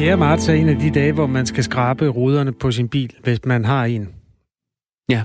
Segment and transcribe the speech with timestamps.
[0.00, 0.16] 4.
[0.16, 3.44] marts er en af de dage, hvor man skal skrabe ruderne på sin bil, hvis
[3.44, 4.08] man har en.
[5.08, 5.22] Ja.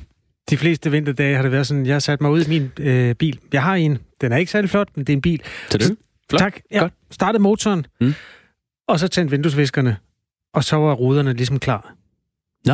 [0.49, 3.15] De fleste vinterdage har det været sådan, jeg har sat mig ud i min øh,
[3.15, 3.39] bil.
[3.53, 3.97] Jeg har en.
[4.21, 5.41] Den er ikke særlig flot, men det er en bil.
[5.69, 5.95] Tillykke.
[6.29, 6.39] Flot.
[6.39, 6.59] Tak.
[6.71, 6.93] Ja, Godt.
[7.11, 8.13] startede motoren, Mm.
[8.87, 9.97] og så tændte vinduesviskerne,
[10.53, 11.95] og så var ruderne ligesom klar.
[12.65, 12.73] Nå.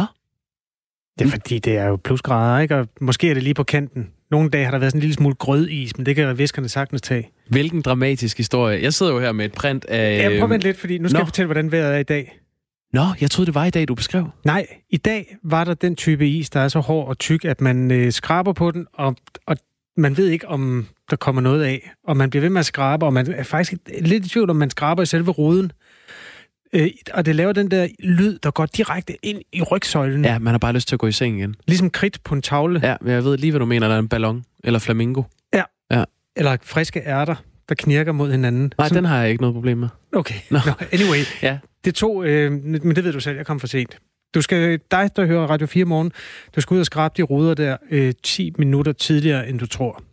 [1.20, 1.32] Det er Mm.
[1.32, 2.76] fordi, det er jo plusgrader, ikke?
[2.78, 4.12] Og måske er det lige på kanten.
[4.32, 7.02] Nogle dage har der været sådan en lille smule grødis, men det kan viskerne sagtens
[7.02, 7.32] tage.
[7.52, 8.84] Hvilken dramatisk historie.
[8.84, 10.18] Jeg sidder jo her med et print af...
[10.18, 11.20] Ja, prøv at vente lidt, fordi nu skal Nå.
[11.20, 12.38] jeg fortælle, hvordan vejret er i dag.
[12.94, 14.30] Nå, jeg troede, det var i dag, du beskrev.
[14.46, 17.62] Nej, i dag var der den type is, der er så hård og tyk, at
[17.62, 19.16] man øh, skraber på den, og,
[19.48, 19.58] og
[19.98, 21.92] man ved ikke, om der kommer noget af.
[22.04, 24.56] Og man bliver ved med at skrabe, og man er faktisk lidt i tvivl, om
[24.56, 25.72] man skraber i selve ruden.
[26.74, 30.26] Øh, og det laver den der lyd, der går direkte ind i rygsøjlen.
[30.26, 31.56] Ja, man har bare lyst til at gå i seng igen.
[31.68, 32.90] Ligesom kridt på en tavle, ja.
[32.90, 33.88] Ja, men jeg ved lige, hvad du mener.
[33.88, 35.24] Der er en ballon eller flamingo.
[36.36, 37.36] Eller friske ærter,
[37.70, 38.74] der knirker mod hinanden.
[38.78, 39.88] Nej, den har jeg ikke noget problem med.
[40.14, 40.60] Okay, Nå.
[40.66, 40.72] no.
[40.92, 41.20] anyway.
[41.42, 41.58] Ja.
[41.86, 43.98] Det tog, øh, men det ved du selv, jeg kom for sent.
[44.34, 46.12] Du skal, dig, der hører Radio 4 morgen,
[46.56, 50.04] du skal ud og skrabe de ruder der øh, 10 minutter tidligere, end du tror.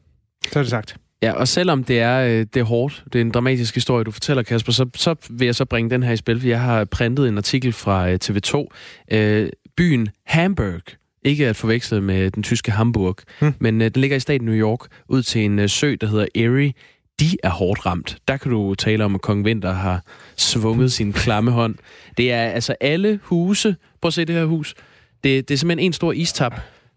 [0.52, 0.96] Så er det sagt.
[1.22, 4.10] Ja, og selvom det er, øh, det er hårdt, det er en dramatisk historie, du
[4.10, 6.84] fortæller, Kasper, så, så vil jeg så bringe den her i spil, for jeg har
[6.84, 8.66] printet en artikel fra øh, TV2.
[9.16, 10.82] Øh, byen Hamburg,
[11.24, 13.54] ikke at forveksle med den tyske Hamburg, Hmm.
[13.58, 16.26] men øh, den ligger i staten New York, ud til en øh, sø, der hedder
[16.34, 16.72] Erie.
[17.20, 18.16] De er hårdt ramt.
[18.28, 20.04] Der kan du tale om, at Kong Vinter har
[20.36, 21.74] svunget sin klamme hånd.
[22.16, 23.76] Det er altså alle huse.
[24.00, 24.74] Prøv at se det her hus.
[25.24, 26.54] Det, det er simpelthen en stor istap.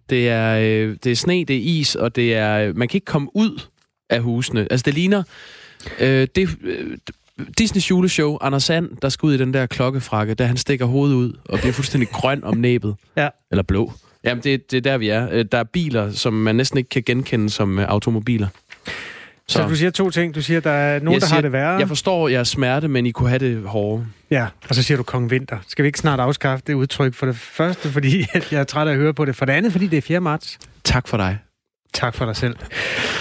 [0.10, 3.06] Det er, øh, det er sne, det er is, og det er, man kan ikke
[3.06, 3.62] komme ud
[4.10, 4.68] af husene.
[4.72, 5.24] Altså, det ligner...
[6.00, 6.98] Øh, det, øh,
[7.58, 11.16] Disneys juleshow, Anders Sand, der skal ud i den der klokkefrakke, da han stikker hovedet
[11.16, 12.96] ud og bliver fuldstændig grøn om næbet.
[13.18, 13.30] Ja.
[13.52, 13.92] Eller blå.
[14.24, 15.28] Jamen, det, det er der, vi er.
[15.32, 18.48] Øh, Der er biler, som man næsten ikke kan genkende som øh, automobiler.
[19.48, 20.36] Så, så du siger to ting.
[20.36, 21.80] Du siger, der er nogen, Jeg der siger, har det værre.
[21.80, 24.06] Jeg forstår jeres smerte, men I kunne have det hårdere.
[24.32, 25.58] Ja, og så siger du Kong Vinter.
[25.68, 28.20] Skal vi ikke snart afskaffe det udtryk for det første, fordi
[28.52, 29.36] jeg er træt af at høre på det.
[29.36, 30.20] For det andet, fordi det er 4.
[30.22, 30.60] marts.
[30.84, 31.38] Tak for dig.
[31.94, 32.56] Tak for dig selv.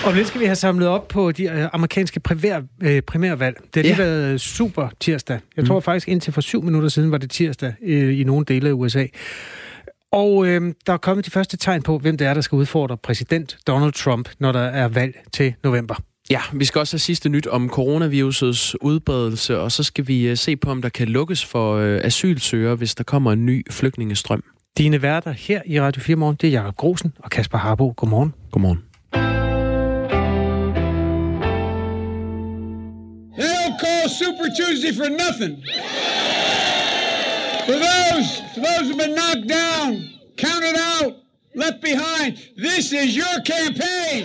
[0.05, 3.57] Og lidt skal vi have samlet op på de øh, amerikanske primær, øh, primærvalg.
[3.75, 4.11] Det har lige Ja.
[4.11, 5.39] været super tirsdag.
[5.57, 8.69] Jeg tror faktisk indtil for syv minutter siden var det tirsdag øh, i nogle dele
[8.69, 9.07] af USA.
[10.13, 12.97] Og øh, der er kommet de første tegn på, hvem det er, der skal udfordre
[12.97, 15.95] præsident Donald Trump, når der er valg til november.
[16.31, 20.37] Ja, vi skal også have sidste nyt om coronavirusets udbredelse, og så skal vi øh,
[20.37, 24.45] se på, om der kan lukkes for øh, asylsøgere, hvis der kommer en ny flygtningestrøm.
[24.79, 27.95] Dine værter her i Radio 4 Morgen, det er Jacob Grosen og Kasper Harbo.
[27.97, 28.35] Godmorgen.
[28.53, 28.79] Godmorgen.
[33.39, 35.55] They don't call Super Tuesday for nothing.
[37.71, 39.89] For those, for those who've been knocked down,
[40.37, 41.13] counted out,
[41.55, 44.23] left behind, this is your campaign.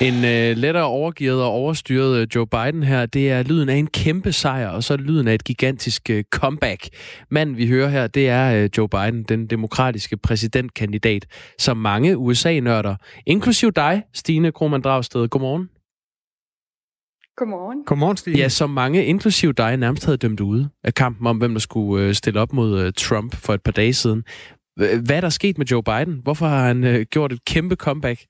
[0.00, 3.86] En øh, lettere overgivet og overstyret øh, Joe Biden her, det er lyden af en
[3.86, 6.88] kæmpe sejr, og så er det lyden af et gigantisk øh, comeback.
[7.30, 11.26] Manden, vi hører her, det er øh, Joe Biden, den demokratiske præsidentkandidat,
[11.58, 12.96] som mange USA-nørder,
[13.26, 15.68] inklusiv dig, Stine Krohmann Dragsted, godmorgen.
[17.36, 17.84] Godmorgen.
[17.84, 18.38] Godmorgen, Stine.
[18.38, 22.06] Ja, som mange, inklusiv dig, nærmest havde dømt ude af kampen om, hvem der skulle
[22.06, 24.24] øh, stille op mod øh, Trump for et par dage siden.
[24.76, 26.20] Hvad er der sket med Joe Biden?
[26.22, 28.20] Hvorfor har han øh, gjort et kæmpe comeback?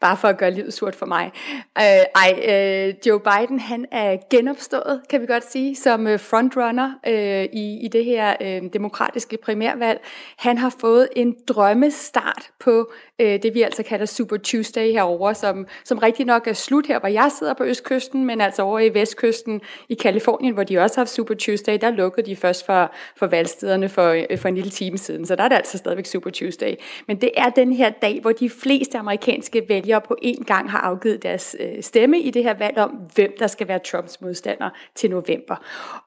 [0.00, 1.32] Bare for at gøre livet surt for mig.
[1.78, 7.44] Øh, ej, øh, Joe Biden, han er genopstået, kan vi godt sige, som frontrunner øh,
[7.52, 10.00] i, i det her øh, demokratiske primærvalg.
[10.38, 15.66] Han har fået en drømmestart på øh, det, vi altså kalder Super Tuesday herover, som,
[15.84, 18.94] som rigtig nok er slut her, hvor jeg sidder på østkysten, men altså over i
[18.94, 22.92] vestkysten i Kalifornien, hvor de også har haft Super Tuesday, der lukkede de først for,
[23.16, 26.06] for valgstederne for, øh, for en lille time siden, så der er det altså stadigvæk
[26.06, 26.74] Super Tuesday.
[27.08, 30.78] Men det er den her dag, hvor de fleste amerikanske vælgere på én gang har
[30.78, 34.70] afgivet deres øh, stemme i det her valg om, hvem der skal være Trumps modstander
[34.94, 35.56] til november.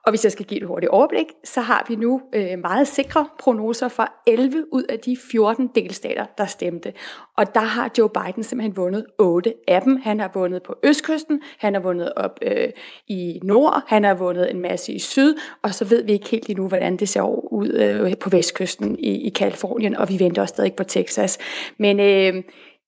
[0.04, 3.26] Og hvis jeg skal give et hurtigt overblik, så har vi nu øh, meget sikre
[3.38, 6.92] prognoser for 11 ud af de 14 delstater, der stemte.
[7.36, 9.96] Og der har Joe Biden simpelthen vundet 8 af dem.
[9.96, 12.68] Han har vundet på østkysten, han har vundet op øh,
[13.08, 16.48] i nord, han har vundet en masse i syd, og så ved vi ikke helt
[16.48, 20.52] endnu, hvordan det ser ud øh, på vestkysten i, i Kalifornien, og vi venter også
[20.52, 21.38] stadig på Texas.
[21.78, 22.42] Men øh,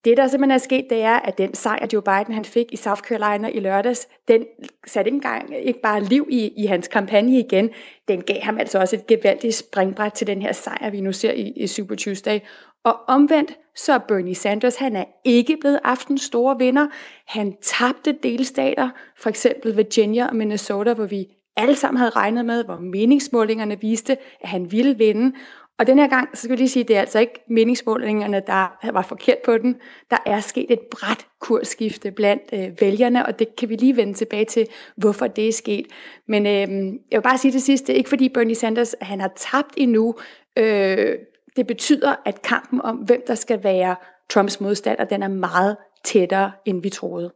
[0.05, 2.77] det, der simpelthen er sket, det er, at den sejr, Joe Biden han fik i
[2.77, 4.45] South Carolina i lørdags, den
[4.87, 7.71] satte ikke engang ikke bare liv i, i hans kampagne igen,
[8.09, 11.33] den gav ham altså også et gevaldigt springbræt til den her sejr, vi nu ser
[11.33, 12.39] i, i Super Tuesday.
[12.85, 16.87] Og omvendt, så er Bernie Sanders, han er ikke blevet aftens store vinder.
[17.27, 18.89] Han tabte delstater,
[19.19, 21.27] for eksempel Virginia og Minnesota, hvor vi
[21.57, 25.37] alle sammen havde regnet med, hvor meningsmålingerne viste, at han ville vinde.
[25.81, 28.43] Og den her gang, så skal vi lige sige, at det er altså ikke meningsmålingerne,
[28.47, 29.77] der var forkert på den.
[30.11, 34.15] Der er sket et bræt kursskifte blandt øh, vælgerne, og det kan vi lige vende
[34.15, 34.67] tilbage til,
[34.97, 35.87] hvorfor det er sket.
[36.29, 39.75] Men øh, jeg vil bare sige det sidste, ikke fordi Bernie Sanders han har tabt
[39.77, 40.15] endnu.
[40.59, 41.15] Øh,
[41.57, 43.97] det betyder, at kampen om, hvem der skal være
[44.31, 47.33] Trumps modstander, den er meget tættere, end vi troede.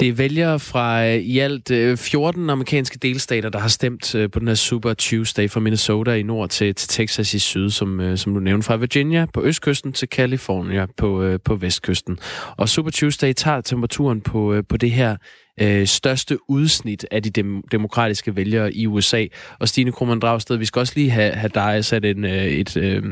[0.00, 4.30] Det er vælgere fra øh, i alt øh, 14 amerikanske delstater, der har stemt øh,
[4.30, 8.16] på den her Super Tuesday fra Minnesota i nord til, til Texas i syd, som,
[8.16, 12.18] som du nævnte, fra Virginia på østkysten til California på, på vestkysten.
[12.56, 15.16] Og Super Tuesday tager temperaturen på, på det her
[15.60, 19.26] øh, største udsnit af de dem, demokratiske vælgere i USA.
[19.58, 22.76] Og Stine Krummernd Dragsted, vi skal også lige have, have dig sat en, øh, et,
[22.76, 23.02] øh,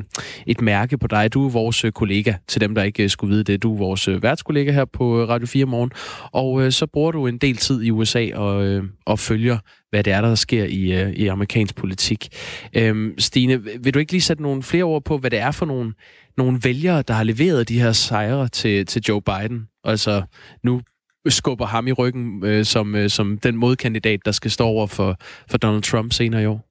[0.47, 1.35] et mærke på dig.
[1.35, 3.63] Du er vores øh, kollega, til dem, der ikke øh, skulle vide det.
[3.63, 5.91] Du er vores øh, værtskollega her på Radio 4 morgen.
[6.33, 9.59] Og øh, så bruger du en del tid i USA og, øh, og følger,
[9.91, 12.29] hvad det er, der sker i, øh, i amerikansk politik.
[12.77, 15.67] Øhm, Stine, vil du ikke lige sætte nogle flere ord på, hvad det er for
[15.67, 15.93] nogle,
[16.37, 19.67] nogle vælgere, der har leveret de her sejre til, til Joe Biden?
[19.85, 20.23] Altså,
[20.65, 20.81] nu
[21.29, 25.17] skubber ham i ryggen øh, som, øh, som den modkandidat, der skal stå over for,
[25.51, 26.71] for Donald Trump senere i år?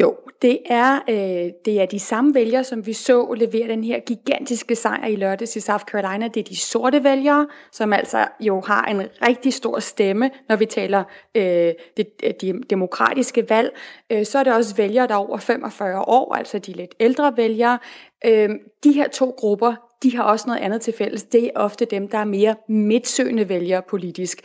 [0.00, 4.00] Jo, det er, øh, det er de samme vælgere, som vi så levere den her
[4.00, 6.28] gigantiske sejr i lørdags i South Carolina.
[6.28, 10.66] Det er de sorte vælgere, som altså jo har en rigtig stor stemme, når vi
[10.66, 11.04] taler
[11.34, 13.76] øh, det, øh, de demokratiske valg.
[14.12, 17.36] Øh, så er det også vælgere, der er over 45 år, altså de lidt ældre
[17.36, 17.78] vælgere.
[18.26, 18.50] Øh,
[18.84, 21.22] de her to grupper, de har også noget andet til fælles.
[21.22, 24.40] Det er ofte dem, der er mere midtsøgende vælgere politisk.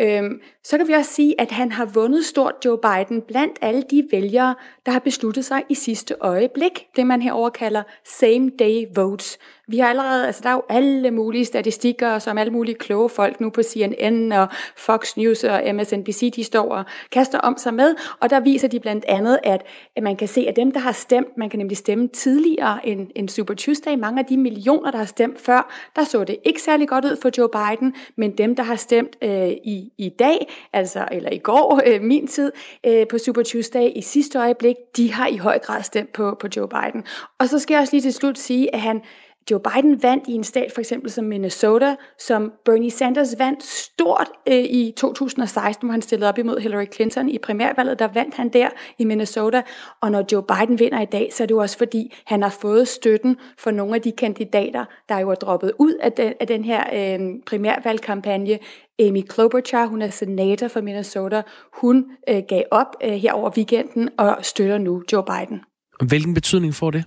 [0.00, 3.82] Øhm, så kan vi også sige, at han har vundet stort Joe Biden blandt alle
[3.82, 4.54] de vælgere,
[4.86, 6.86] der har besluttet sig i sidste øjeblik.
[6.96, 9.38] Det man herover kalder same day votes.
[9.68, 13.40] Vi har allerede, altså der er jo alle mulige statistikker, som alle mulige kloge folk
[13.40, 17.94] nu på CNN og Fox News og MSNBC, de står og kaster om sig med,
[18.20, 19.62] og der viser de blandt andet, at,
[19.96, 23.08] at man kan se, at dem, der har stemt, man kan nemlig stemme tidligere end,
[23.14, 26.62] end Super Tuesday, mange af de millioner, der har stemt før, der så det ikke
[26.62, 30.52] særlig godt ud for Joe Biden, men dem, der har stemt øh, i, i dag,
[30.72, 32.52] altså eller i går, øh, min tid,
[32.86, 36.48] øh, på Super Tuesday i sidste øjeblik, de har i høj grad stemt på, på
[36.56, 37.04] Joe Biden.
[37.38, 39.02] Og så skal jeg også lige til slut sige, at han
[39.50, 44.28] Joe Biden vandt i en stat for eksempel som Minnesota, som Bernie Sanders vandt stort
[44.48, 47.98] øh, i 2016, hvor han stillede op imod Hillary Clinton i primærvalget.
[47.98, 48.68] Der vandt han der
[48.98, 49.62] i Minnesota.
[50.00, 52.50] Og når Joe Biden vinder i dag, så er det jo også fordi, han har
[52.50, 56.46] fået støtten for nogle af de kandidater, der jo er droppet ud af den, af
[56.46, 58.58] den her øh, primærvalgkampagne.
[58.98, 61.42] Amy Klobuchar, hun er senator for Minnesota,
[61.72, 65.60] hun øh, gav op øh, her over weekenden og støtter nu Joe Biden.
[66.08, 67.04] Hvilken betydning får det?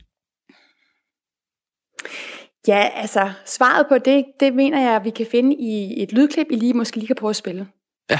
[2.67, 6.55] Ja, altså, svaret på det, det mener jeg, vi kan finde i et lydklip, I
[6.55, 7.67] lige måske lige kan prøve at spille.
[8.09, 8.19] Ja.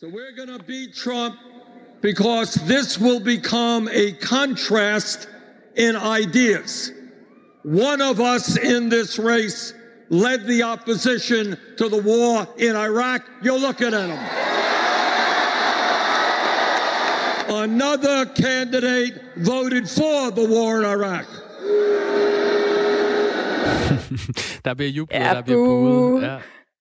[0.00, 1.34] So we're going to beat Trump
[2.02, 5.28] because this will become a contrast
[5.76, 6.92] in ideas.
[7.64, 9.74] One of us in this race
[10.10, 13.22] led the opposition to the war in Iraq.
[13.42, 14.18] You're looking at him.
[17.48, 21.26] Another candidate voted for the war in Iraq.
[24.64, 26.22] der bliver jublet, ja, der bliver buet.
[26.22, 26.36] Ja.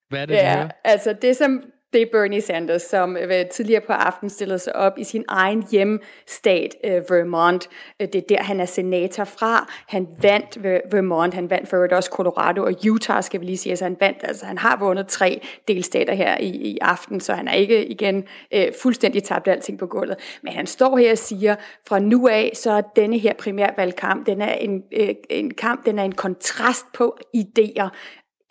[0.10, 1.64] Hvad er det, ja, altså det som
[1.94, 5.68] det er Bernie Sanders, som øh, tidligere på aftenen stillede sig op i sin egen
[5.72, 7.70] hjemstat, øh, Vermont.
[8.00, 9.72] Øh, det er der, han er senator fra.
[9.88, 13.72] Han vandt Vermont, han vandt for øvrigt også Colorado og Utah, skal vi lige sige.
[13.72, 17.48] Altså han vandt, altså han har vundet tre delstater her i, i aften, så han
[17.48, 20.40] er ikke igen øh, fuldstændig tabt alting på gulvet.
[20.42, 21.56] Men han står her og siger,
[21.88, 26.00] fra nu af, så er denne her primærvalgkamp, den er en, øh, en kamp, den
[26.00, 27.90] er en kontrast på idéer.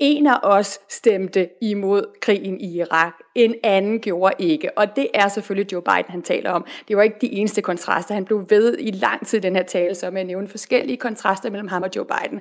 [0.05, 4.79] En af os stemte imod krigen i Irak, en anden gjorde ikke.
[4.79, 6.67] Og det er selvfølgelig Joe Biden, han taler om.
[6.89, 8.15] Det var ikke de eneste kontraster.
[8.15, 11.51] Han blev ved i lang tid den her tale, så med at nævne forskellige kontraster
[11.51, 12.41] mellem ham og Joe Biden.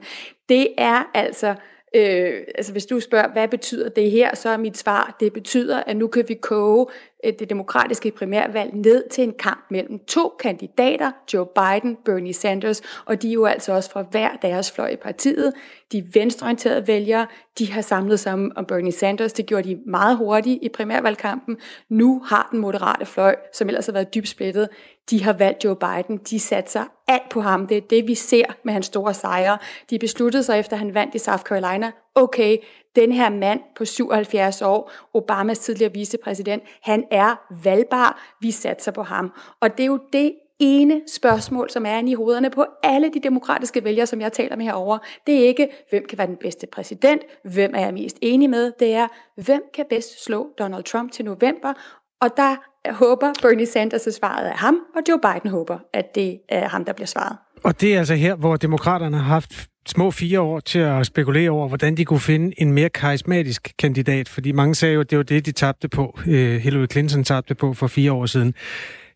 [0.50, 1.56] Det er altså
[1.96, 5.84] Øh, altså hvis du spørger, hvad betyder det her, så er mit svar, det betyder,
[5.84, 6.86] at nu kan vi koge
[7.24, 12.82] Øh, det demokratiske primærvalg ned til en kamp mellem to kandidater, Joe Biden, Bernie Sanders,
[13.06, 15.54] og de er jo altså også fra hver deres fløj i partiet.
[15.92, 17.28] De venstreorienterede vælgere,
[17.60, 19.34] de har samlet sig om Bernie Sanders.
[19.34, 21.58] Det gjorde de meget hurtigt i primærvalgkampen.
[21.90, 24.70] Nu har den moderate fløj, som ellers har været dybt splittet,
[25.10, 26.18] de har valgt Joe Biden.
[26.18, 27.68] De satte sig alt på ham.
[27.68, 29.58] Det er det, vi ser med hans store sejre.
[29.90, 32.58] De besluttede sig, efter han vandt i South Carolina, okay,
[32.96, 38.36] den her mand på 77 år, Obamas tidligere vicepræsident, han er valgbar.
[38.42, 39.32] Vi satser på ham.
[39.60, 43.84] Og det er jo det ene spørgsmål, som er i hovederne på alle de demokratiske
[43.84, 44.98] vælgere, som jeg taler med herover.
[45.28, 48.72] Det er ikke, hvem kan være den bedste præsident, hvem er jeg mest enig med,
[48.80, 51.74] det er, hvem kan bedst slå Donald Trump til november,
[52.22, 52.56] og der
[52.92, 56.86] håber Bernie Sanders, at svaret er ham, og Joe Biden håber, at det er ham,
[56.86, 57.38] der bliver svaret.
[57.64, 61.50] Og det er altså her, hvor demokraterne har haft små fire år til at spekulere
[61.50, 65.18] over, hvordan de kunne finde en mere karismatisk kandidat, fordi mange sagde jo, at det
[65.18, 66.20] var det, de tabte på.
[66.28, 68.54] Øh, Hillary Clinton tabte på for fire år siden.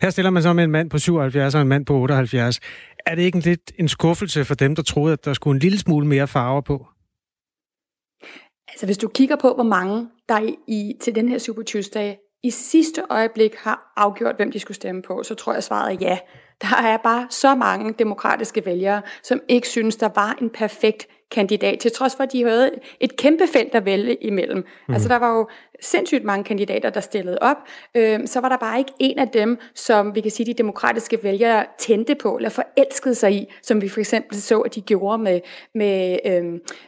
[0.02, 2.60] Her stiller man så med en mand på 77 og en mand på 78.
[3.06, 5.60] Er det ikke en lidt en skuffelse for dem, der troede, at der skulle en
[5.60, 6.88] lille smule mere farver på?
[8.68, 12.14] Altså hvis du kigger på, hvor mange der i, i til den her Super Tuesday
[12.46, 15.98] i sidste øjeblik har afgjort, hvem de skulle stemme på, så tror jeg svaret er
[16.02, 16.18] ja.
[16.62, 21.80] Der er bare så mange demokratiske vælgere, som ikke synes, der var en perfekt kandidat,
[21.80, 24.66] til trods for, at de havde et kæmpe felt at vælge imellem.
[24.88, 24.94] Mm.
[24.94, 25.48] Altså der var jo
[25.86, 27.58] sindssygt mange kandidater, der stillede op,
[27.96, 31.24] øh, så var der bare ikke en af dem, som vi kan sige, de demokratiske
[31.24, 35.18] vælgere tændte på, eller forelskede sig i, som vi for eksempel så, at de gjorde
[35.18, 35.40] med,
[35.76, 36.44] med, øh,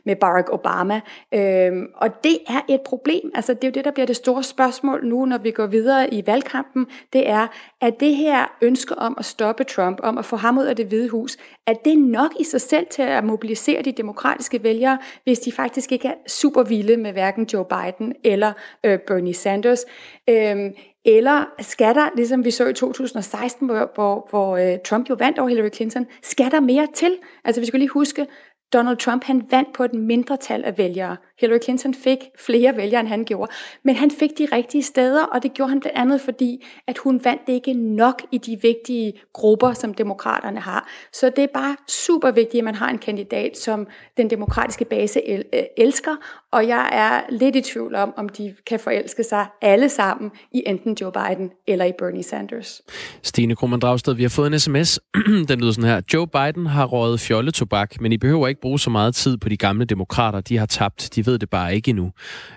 [0.05, 1.01] med Barack Obama.
[1.33, 3.31] Øh, og det er et problem.
[3.35, 6.13] Altså det er jo det, der bliver det store spørgsmål nu, når vi går videre
[6.13, 6.85] i valgkampen.
[7.13, 7.47] Det er,
[7.81, 10.85] at det her ønske om at stoppe Trump, om at få ham ud af det
[10.85, 11.37] hvide hus,
[11.67, 15.91] at det nok i sig selv til at mobilisere de demokratiske vælgere, hvis de faktisk
[15.91, 18.53] ikke er super vilde med hverken Joe Biden eller
[18.87, 19.85] øh, Bernie Sanders.
[20.29, 20.55] Øh,
[21.05, 25.39] eller skal der, ligesom vi så i 2016, hvor, hvor, hvor øh, Trump jo vandt
[25.39, 27.17] over Hillary Clinton, skal der mere til?
[27.45, 28.27] Altså vi skal lige huske,
[28.73, 31.17] Donald Trump han vandt på et mindretal af vælgere.
[31.39, 33.51] Hillary Clinton fik flere vælgere, end han gjorde.
[33.83, 37.21] Men han fik de rigtige steder, og det gjorde han blandt andet fordi, at hun
[37.23, 40.89] vandt det ikke nok i de vigtige grupper, som demokraterne har.
[41.13, 45.27] Så det er bare super vigtigt, at man har en kandidat, som den demokratiske base
[45.27, 46.15] el- øh, elsker,
[46.57, 50.63] og jeg er lidt i tvivl om, om de kan forelske sig alle sammen i
[50.65, 52.81] enten Joe Biden eller i Bernie Sanders.
[53.23, 54.99] Stine Krummernd Dragsted, vi har fået en sms.
[55.49, 56.01] den lyder sådan her.
[56.13, 59.57] Joe Biden har røget fjolletobak, men I behøver ikke bruge så meget tid på de
[59.57, 60.41] gamle demokrater.
[60.41, 61.15] De har tabt.
[61.15, 62.05] De ved det bare ikke endnu.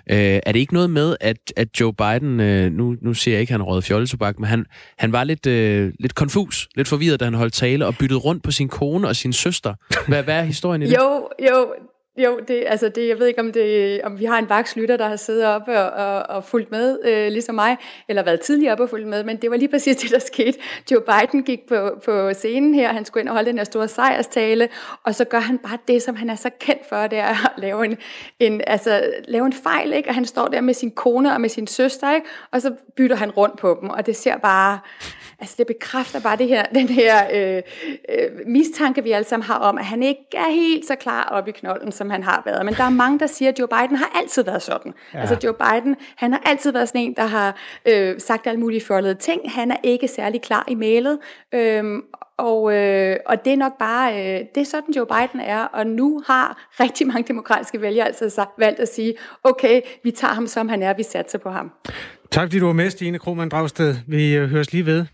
[0.09, 3.41] Øh, er det ikke noget med, at, at Joe Biden, øh, nu, nu siger jeg
[3.41, 4.65] ikke, at han røget fjolletobak, men han,
[4.97, 8.43] han var lidt, øh, lidt konfus, lidt forvirret, da han holdt tale og byttede rundt
[8.43, 9.73] på sin kone og sin søster.
[10.07, 10.97] Hvad, hvad er historien i det?
[10.97, 11.73] Jo, jo,
[12.17, 15.07] jo, det, altså det, jeg ved ikke, om, det, om vi har en vakslytter, der
[15.07, 17.77] har siddet op og, og, og fulgt med, øh, ligesom mig,
[18.09, 20.59] eller været tidligere op og fulgt med, men det var lige præcis det, der skete.
[20.91, 23.87] Joe Biden gik på, på scenen her, han skulle ind og holde den her store
[23.87, 24.69] sejrstale,
[25.03, 27.51] og så gør han bare det, som han er så kendt for, det er at
[27.57, 27.97] lave en,
[28.39, 30.09] en, altså, lave en fejl, ikke?
[30.09, 32.27] og han står der med sin kone og med sin søster, ikke?
[32.51, 34.79] og så bytter han rundt på dem, og det ser bare,
[35.41, 37.61] altså det bekræfter bare det her, den her øh,
[38.09, 41.47] øh, mistanke, vi alle sammen har om, at han ikke er helt så klar op
[41.47, 42.65] i knolden, som han har været.
[42.65, 44.93] Men der er mange, der siger, at Joe Biden har altid været sådan.
[45.13, 45.19] Ja.
[45.19, 48.81] Altså Joe Biden, han har altid været sådan en, der har øh, sagt alle mulige
[48.81, 49.51] fjollede ting.
[49.51, 51.19] Han er ikke særlig klar i mailet.
[51.53, 52.03] Øhm,
[52.37, 55.87] og, øh, og det er nok bare, øh, det er sådan Joe Biden er, og
[55.87, 60.69] nu har rigtig mange demokratiske vælgere altså valgt at sige, okay, vi tager ham som
[60.69, 61.71] han er, vi satser på ham.
[62.31, 63.95] Tak fordi du var med, Stine Krohmann Dragsted.
[64.07, 65.05] Vi øh, høres lige ved.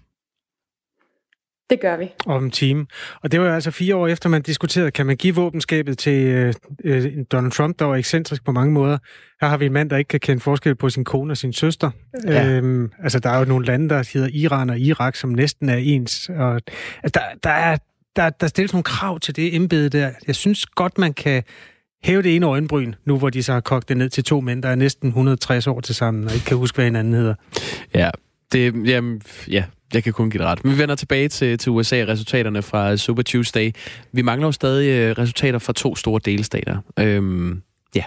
[1.70, 2.12] Det gør vi.
[2.26, 2.86] Om en time.
[3.22, 6.54] Og det var altså fire år efter, man diskuterede, kan man give våbenskabet til øh,
[6.84, 8.98] øh, Donald Trump, der var ekscentrisk på mange måder.
[9.42, 11.54] Her har vi en mand, der ikke kan kende forskel på sin kone og sin
[11.54, 11.92] søster.
[12.28, 12.48] Ja.
[12.48, 15.78] Øhm, altså, der er jo nogle lande, der hedder Iran og Irak, som næsten er
[15.78, 16.30] ens.
[16.30, 16.62] Og,
[17.04, 17.78] altså, der, der, er,
[18.16, 20.12] der, der stilles nogle krav til det embede der.
[20.28, 21.44] Jeg synes godt, man kan
[22.04, 24.64] hæve det ene øjenbryn, nu hvor de så har kogt det ned til to mænd,
[24.64, 27.36] der er næsten 160 år til sammen, og ikke kan huske, hvad hinanden hedder.
[27.94, 28.10] Ja,
[28.52, 30.64] det, jamen, ja, jeg kan kun give det ret.
[30.64, 33.72] Men vi vender tilbage til, til USA resultaterne fra Super Tuesday.
[34.12, 36.78] Vi mangler jo stadig øh, resultater fra to store delstater.
[37.00, 37.62] Øhm,
[37.96, 38.04] ja,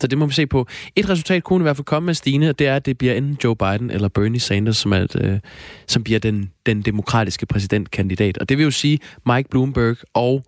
[0.00, 0.66] så det må vi se på.
[0.96, 3.14] Et resultat kunne i hvert fald komme med Stine, og det er, at det bliver
[3.14, 5.38] enten Joe Biden eller Bernie Sanders, som, er et, øh,
[5.86, 8.38] som bliver den, den demokratiske præsidentkandidat.
[8.38, 10.44] Og det vil jo sige Mike Bloomberg og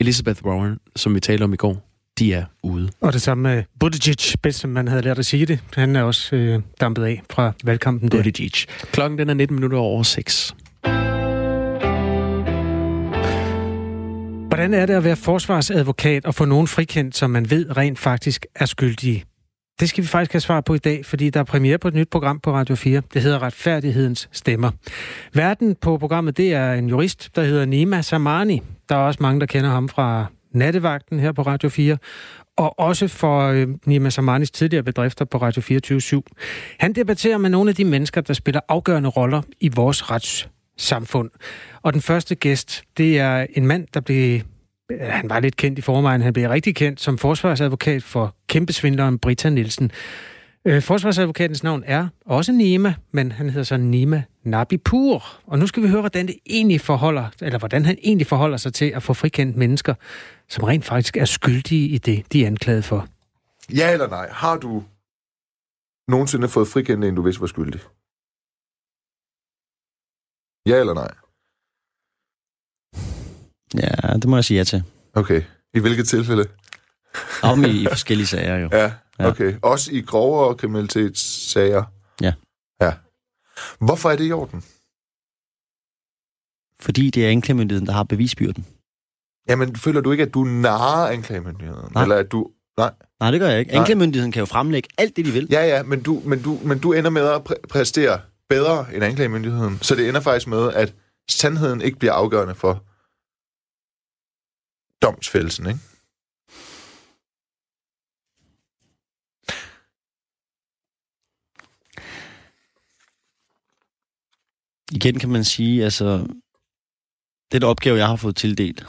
[0.00, 1.89] Elizabeth Warren, som vi talte om i går
[2.20, 2.90] de er ude.
[3.00, 5.60] Og det samme med Buttigieg, bedst som man havde lært at sige det.
[5.76, 8.18] Han er også øh, dampet af fra valgkampen der.
[8.18, 8.52] Buttigieg.
[8.92, 10.54] Klokken den er 19 minutter over 6.
[14.48, 18.46] Hvordan er det at være forsvarsadvokat og få nogen frikendt, som man ved rent faktisk
[18.56, 19.24] er skyldige?
[19.80, 21.94] Det skal vi faktisk have svar på i dag, fordi der er premiere på et
[21.94, 23.02] nyt program på Radio 4.
[23.14, 24.70] Det hedder Retfærdighedens Stemmer.
[25.34, 28.62] Verden på programmet, det er en jurist, der hedder Nima Samani.
[28.88, 31.96] Der er også mange, der kender ham fra Nattevagten her på Radio 4,
[32.56, 36.20] og også for øh, Nima Samanis tidligere bedrifter på Radio 24 /7.
[36.78, 41.30] Han debatterer med nogle af de mennesker, der spiller afgørende roller i vores retssamfund.
[41.82, 44.40] Og den første gæst, det er en mand, der blev
[44.92, 46.22] øh, han var lidt kendt i forvejen.
[46.22, 49.90] Han blev rigtig kendt som forsvarsadvokat for kæmpesvindleren Brita Nielsen.
[50.64, 55.24] Øh, forsvarsadvokatens navn er også Nima, men han hedder så Nima Nabipur.
[55.46, 58.74] Og nu skal vi høre, hvordan det egentlig forholder, eller hvordan han egentlig forholder sig
[58.74, 59.94] til at få frikendt mennesker,
[60.48, 63.08] som rent faktisk er skyldige i det, de er anklaget for.
[63.74, 64.28] Ja eller nej?
[64.30, 64.84] Har du
[66.08, 67.80] nogensinde fået frikendt en, du vidste var skyldig?
[70.66, 71.14] Ja eller nej?
[73.74, 74.82] Ja, det må jeg sige ja til.
[75.14, 75.42] Okay.
[75.74, 76.48] I hvilket tilfælde?
[77.42, 78.68] Om i, i forskellige sager jo.
[78.72, 79.28] Ja, Ja.
[79.28, 79.58] okay.
[79.62, 81.84] Også i grovere kriminalitetssager?
[82.20, 82.32] Ja.
[82.80, 82.92] Ja.
[83.78, 84.62] Hvorfor er det i orden?
[86.80, 88.66] Fordi det er anklagemyndigheden, der har bevisbyrden.
[89.48, 91.92] Jamen, føler du ikke, at du narrer anklagemyndigheden?
[91.94, 92.02] Nej.
[92.02, 92.50] Eller at du...
[92.76, 92.92] Nej.
[93.20, 93.72] Nej, det gør jeg ikke.
[93.72, 95.48] Anklagemyndigheden kan jo fremlægge alt det, de vil.
[95.50, 99.04] Ja, ja, men du, men du, men du ender med at præ- præstere bedre end
[99.04, 99.78] anklagemyndigheden.
[99.82, 100.94] Så det ender faktisk med, at
[101.30, 102.84] sandheden ikke bliver afgørende for
[105.02, 105.80] domsfældelsen, ikke?
[114.90, 116.26] Igen kan man sige, altså,
[117.52, 118.86] den opgave, jeg har fået tildelt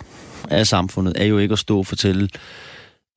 [0.49, 2.29] af samfundet, er jo ikke at stå og fortælle,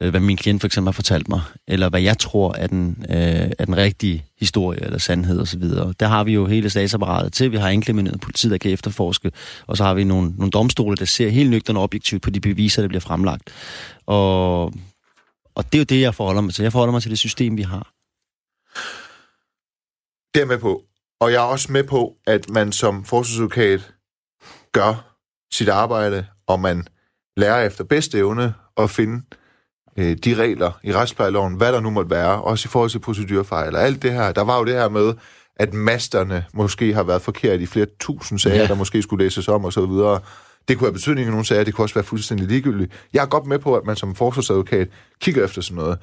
[0.03, 3.05] øh, hvad min klient for eksempel har fortalt mig, eller hvad jeg tror er den,
[3.09, 5.63] øh, er den rigtige historie eller sandhed osv.
[6.01, 7.53] Der har vi jo hele statsapparatet til.
[7.53, 9.33] Vi har anklagemyndigheden politiet, der kan efterforske,
[9.67, 12.83] og så har vi nogle, nogle domstole, der ser helt nøgterne objektivt på de beviser,
[12.83, 13.51] der bliver fremlagt.
[14.07, 14.65] Og,
[15.55, 16.63] og det er jo det, jeg forholder mig til.
[16.63, 17.91] Jeg forholder mig til det system, vi har.
[20.35, 20.85] Det er med på.
[21.25, 23.93] Og jeg er også med på, at man som forsvarsadvokat
[24.73, 25.15] gør
[25.53, 26.87] sit arbejde, og man
[27.37, 29.23] lærer efter bedste evne at finde
[29.97, 33.75] øh, de regler i retsplejeloven, hvad der nu måtte være, også i forhold til procedurfejl
[33.77, 34.33] og alt det her.
[34.33, 35.15] Der var jo det her med,
[35.57, 38.67] at masterne måske har været forkert i flere tusind sager, ja.
[38.67, 40.21] Der måske skulle læses om og så videre.
[40.69, 42.93] Det kunne have betydning i nogle sager, det kunne også være fuldstændig ligegyldigt.
[43.13, 44.89] Jeg er godt med på, at man som forsvarsadvokat
[45.21, 45.99] kigger efter sådan noget.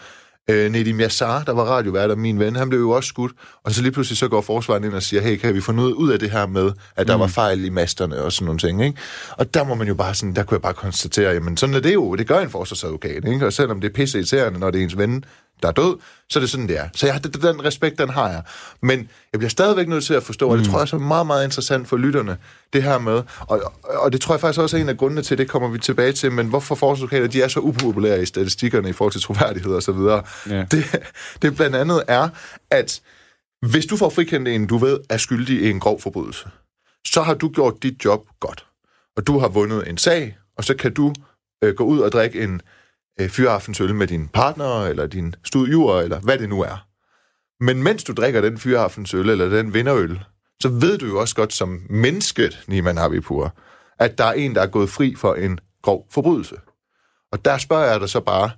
[0.49, 3.31] Øh, Nedim Yassar, der var radiovært min ven, han blev jo også skudt,
[3.63, 5.93] og så lige pludselig så går forsvaren ind og siger, hey, kan vi få noget
[5.93, 7.21] ud af det her med, at der mm.
[7.21, 8.99] var fejl i masterne og sådan nogle ting, ikke?
[9.31, 11.79] Og der må man jo bare sådan, der kunne jeg bare konstatere, jamen sådan er
[11.79, 13.45] det jo, det gør en forsvarsadvokat, ikke?
[13.45, 15.23] Og selvom det er pisse irriterende, når det er ens ven,
[15.61, 15.97] der er død,
[16.29, 16.89] så er det sådan, det er.
[16.95, 18.41] Så jeg, har- den, den respekt, den har jeg.
[18.81, 21.27] Men jeg bliver stadigvæk nødt til at forstå, og det tror jeg også er meget,
[21.27, 22.37] meget interessant for lytterne,
[22.73, 25.37] det her med, og, og det tror jeg faktisk også er en af grundene til,
[25.37, 28.93] det kommer vi tilbage til, men hvorfor forsvarsadvokater, de er så upopulære i statistikkerne i
[28.93, 30.23] forhold til troværdighed og så videre.
[30.49, 30.65] Ja.
[30.71, 30.85] Det,
[31.41, 32.29] det blandt andet er,
[32.71, 33.01] at
[33.69, 36.49] hvis du får frikendt en, du ved er skyldig i en grov forbrydelse,
[37.07, 38.65] så har du gjort dit job godt.
[39.17, 41.13] Og du har vundet en sag, og så kan du
[41.63, 42.61] øh, gå ud og drikke en
[43.23, 46.87] øh, fyraftensøl med din partner, eller din studiejuer, eller hvad det nu er.
[47.63, 50.19] Men mens du drikker den fyraftensøl, eller den vinderøl,
[50.61, 53.55] så ved du jo også godt som mennesket, Niman Habipur,
[53.99, 56.55] at der er en, der er gået fri for en grov forbrydelse.
[57.31, 58.51] Og der spørger jeg dig så bare,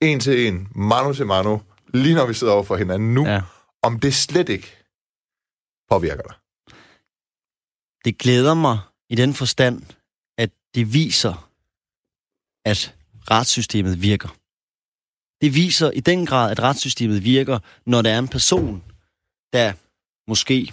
[0.00, 1.58] en til en, mano til mano,
[1.94, 3.26] lige når vi sidder over for hinanden nu.
[3.26, 3.42] Ja.
[3.82, 4.76] om det slet ikke
[5.90, 6.34] påvirker dig.
[8.04, 9.82] det glæder mig i den forstand,
[10.38, 11.50] at det viser,
[12.64, 12.95] at
[13.30, 14.28] retssystemet virker.
[15.40, 18.82] Det viser i den grad, at retssystemet virker, når der er en person,
[19.52, 19.72] der
[20.30, 20.72] måske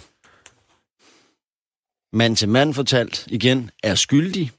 [2.12, 4.52] mand til mand fortalt igen er skyldig,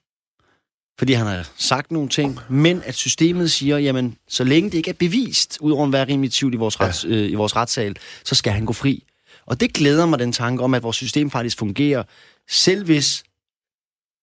[1.00, 4.90] fordi han har sagt nogle ting, men at systemet siger, jamen, så længe det ikke
[4.90, 8.36] er bevist, udover at være rimelig tvivl i vores, rets, øh, i vores retssal, så
[8.36, 9.04] skal han gå fri.
[9.46, 12.04] Og det glæder mig, den tanke om, at vores system faktisk fungerer,
[12.50, 13.24] selv hvis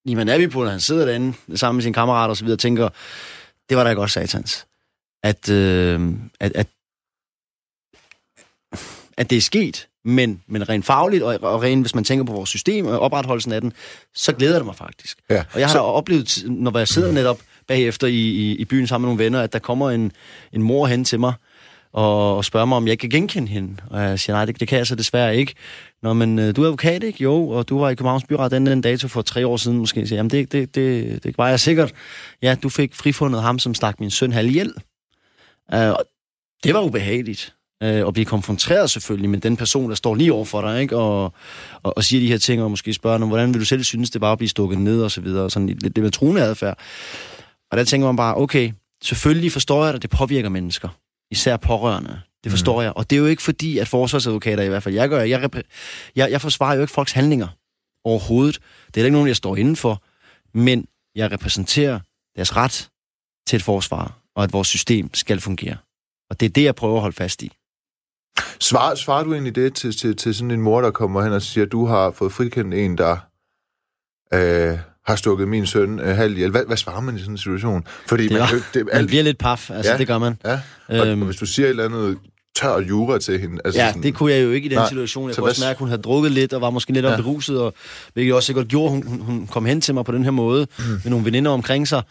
[0.05, 2.89] Niman Abipur, han sidder derinde sammen med sine kammerater og så videre, tænker,
[3.69, 4.65] det var da godt satans.
[5.23, 6.01] At, øh,
[6.39, 6.67] at, at,
[9.17, 12.33] at det er sket, men, men rent fagligt, og, og rent, hvis man tænker på
[12.33, 13.73] vores system og opretholdelsen af den,
[14.15, 15.17] så glæder det mig faktisk.
[15.29, 15.43] Ja.
[15.53, 18.87] Og jeg har Så- da oplevet, når jeg sidder netop bagefter i, i, i byen
[18.87, 20.11] sammen med nogle venner, at der kommer en,
[20.53, 21.33] en mor hen til mig,
[21.93, 23.75] og, og spørger mig, om jeg kan genkende hende.
[23.89, 25.53] Og jeg siger, nej, det, det kan jeg så desværre ikke.
[26.03, 27.23] Nå, men øh, du er advokat, ikke?
[27.23, 30.01] Jo, og du var i Københavns Byret den, den dato for tre år siden måske.
[30.01, 31.93] Så siger, jamen, det, det, det, det var jeg sikkert.
[32.41, 34.73] Ja, du fik frifundet ham, som stak min søn halv ihjel.
[35.73, 36.03] Uh, og
[36.63, 37.53] det var ubehageligt
[37.83, 40.97] uh, at blive konfronteret selvfølgelig med den person, der står lige over for dig, ikke?
[40.97, 41.23] Og,
[41.83, 44.09] og, og siger de her ting, og måske spørger dem, hvordan vil du selv synes,
[44.09, 46.41] det var at blive stukket ned, og så videre, og sådan lidt det med truende
[46.41, 46.77] adfærd.
[47.71, 48.71] Og der tænker man bare, okay,
[49.03, 50.89] selvfølgelig forstår jeg, at det påvirker mennesker,
[51.31, 52.21] især pårørende.
[52.43, 52.83] Det forstår mm.
[52.83, 52.93] jeg.
[52.95, 55.49] Og det er jo ikke fordi, at forsvarsadvokater i hvert fald, jeg gør, jeg,
[56.15, 57.47] jeg, jeg forsvarer jo ikke folks handlinger
[58.03, 58.59] overhovedet.
[58.87, 60.03] Det er da ikke nogen, jeg står indenfor.
[60.53, 61.99] Men jeg repræsenterer
[62.35, 62.89] deres ret
[63.47, 65.77] til et forsvar, og at vores system skal fungere.
[66.29, 67.51] Og det er det, jeg prøver at holde fast i.
[68.59, 71.41] Svar, svarer du egentlig det til, til, til sådan en mor, der kommer hen og
[71.41, 73.17] siger, at du har fået frikendt en, der
[74.33, 76.51] øh, har stukket min søn øh, halv ihjel?
[76.51, 77.83] Hvad, hvad svarer man i sådan en situation?
[78.07, 79.97] Fordi Det man, jo- det, Man bliver lidt paf, altså ja.
[79.97, 80.37] det gør man.
[80.45, 81.21] Ja, og, Øhm.
[81.21, 82.17] og hvis du siger et eller andet
[82.55, 83.61] tør jura til hende.
[83.65, 85.27] Altså Ja, sådan, det kunne jeg jo ikke i den Nej, situation.
[85.29, 87.15] Jeg kunne også mærke, at hun havde drukket lidt og var måske lidt ja.
[87.15, 87.73] Beruset, og,
[88.13, 90.67] hvilket også sikkert gjorde, hun, hun, hun kom hen til mig på den her måde,
[90.79, 90.83] mm.
[90.85, 92.01] med nogle veninder omkring sig.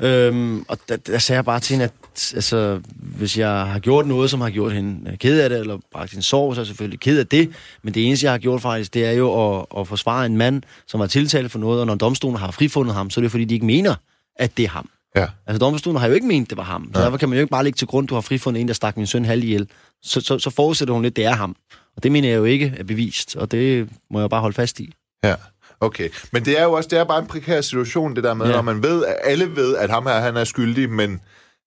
[0.00, 4.06] Øhm, og der, der sagde jeg bare til hende, at altså, hvis jeg har gjort
[4.06, 6.66] noget, som har gjort hende ked af det, eller bragt hende sorg, så er jeg
[6.66, 7.50] selvfølgelig ked af det.
[7.82, 10.62] Men det eneste, jeg har gjort faktisk, det er jo at, at forsvare en mand,
[10.86, 13.44] som var tiltalt for noget, og når domstolen har frifundet ham, så er det fordi,
[13.44, 13.94] de ikke mener,
[14.36, 14.88] at det er ham.
[15.16, 15.26] Ja.
[15.46, 16.90] Altså, domstolen har jo ikke ment, det var ham.
[16.94, 17.04] Så Ja.
[17.04, 18.96] derfor kan man jo ikke bare lægge til grund, du har frifundet en, der stak
[18.96, 19.68] min søn halv ihjel.
[20.02, 21.56] Så, så, så forudsætter hun lidt, det er ham.
[21.96, 24.80] Og det mener jeg jo ikke er bevist, og det må jeg bare holde fast
[24.80, 24.94] i.
[25.24, 25.34] Ja,
[25.80, 26.08] okay.
[26.32, 28.52] Men det er jo også det er bare en prekær situation, det der med, Ja.
[28.52, 31.20] når man ved, at alle ved, at ham her, han er skyldig, men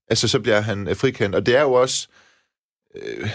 [0.10, 1.36] altså, så bliver han frikendt.
[1.36, 2.08] Og det er jo også...
[2.96, 3.30] Øh,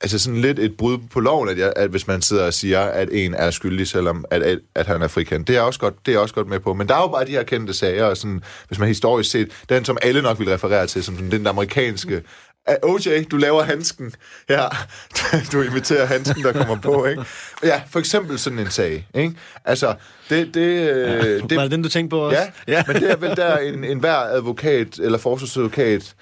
[0.00, 2.80] altså sådan lidt et brud på loven, at, jeg, at hvis man sidder og siger,
[2.80, 5.48] at en er skyldig, selvom at, at, at han er frikendt.
[5.48, 6.74] Det er, jeg også godt, det er jeg også godt med på.
[6.74, 9.48] Men der er jo bare de her kendte sager, og sådan, hvis man historisk set,
[9.68, 12.22] den som alle nok vil referere til, som sådan, den amerikanske
[12.68, 14.12] Ah, OJ, du laver handsken.
[14.48, 14.64] Ja,
[15.52, 17.24] du inviterer handsken, der kommer på, ikke?
[17.64, 19.34] Ja, for eksempel sådan en sag, ikke?
[19.64, 19.94] Altså,
[20.30, 20.54] det...
[20.54, 22.38] det, øh, Det, det var det den, du tænkte på også?
[22.38, 26.14] Ja, ja, men det er vel der, en, en hver advokat eller forsvarsadvokat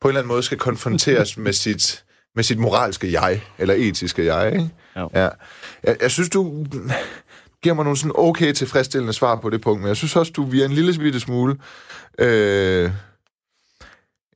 [0.00, 2.01] på en eller anden måde skal konfronteres med sit,
[2.34, 4.70] med sit moralske jeg, eller etiske jeg, ikke?
[4.96, 5.10] Jo.
[5.14, 5.28] Ja.
[5.84, 6.66] Jeg, jeg synes, du
[7.62, 10.44] giver mig nogle sådan okay tilfredsstillende svar på det punkt, men jeg synes også, du
[10.44, 11.56] via en lille bitte smule...
[12.18, 12.90] Øh,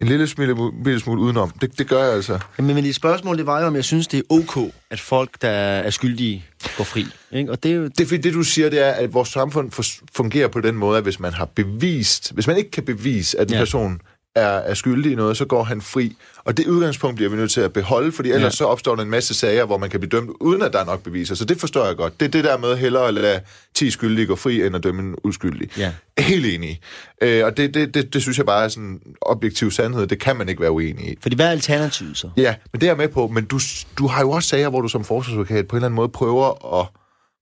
[0.00, 1.50] en lille smule, bitte smule udenom.
[1.50, 2.38] Det, det gør jeg altså.
[2.58, 5.42] Jamen, men et spørgsmål, det var jo, om jeg synes, det er ok, at folk,
[5.42, 6.44] der er skyldige,
[6.76, 7.06] går fri.
[7.32, 7.50] Ikke?
[7.50, 7.88] Og det er jo...
[7.88, 9.70] Det fordi, det du siger, det er, at vores samfund
[10.16, 13.48] fungerer på den måde, at hvis man har bevist, hvis man ikke kan bevise, at
[13.48, 13.60] en ja.
[13.60, 14.00] person
[14.36, 16.16] er, er skyldig i noget, så går han fri.
[16.44, 18.56] Og det udgangspunkt bliver vi nødt til at beholde, fordi ellers Ja.
[18.56, 20.84] så opstår der en masse sager, hvor man kan blive dømt, uden at der er
[20.84, 21.34] nok beviser.
[21.34, 22.20] Så det forstår jeg godt.
[22.20, 23.40] Det er det der med hellere at lade
[23.74, 25.70] 10 skyldige gå fri, end at dømme en uskyldig.
[25.78, 25.92] Ja.
[26.18, 26.80] Helt enig.
[27.22, 30.06] Øh, og det, det, det, det synes jeg bare er sådan en objektiv sandhed.
[30.06, 31.16] Det kan man ikke være uenig i.
[31.22, 32.30] Fordi hvad er alternativet så?
[32.36, 33.26] Ja, men det er jeg med på.
[33.28, 33.58] Men du,
[33.98, 36.80] du har jo også sager, hvor du som forsvarsadvokat på en eller anden måde prøver
[36.80, 36.88] at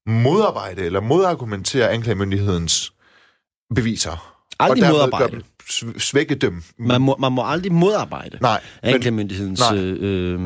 [0.07, 2.93] modarbejde eller modargumentere anklagemyndighedens
[3.75, 4.35] beviser.
[4.61, 5.33] Aldrig og modarbejde.
[5.33, 5.43] dem-
[5.99, 6.63] svække dem.
[6.79, 9.79] Man må, man må aldrig modarbejde Nej, anklagemyndighedens nej.
[9.79, 9.97] øh,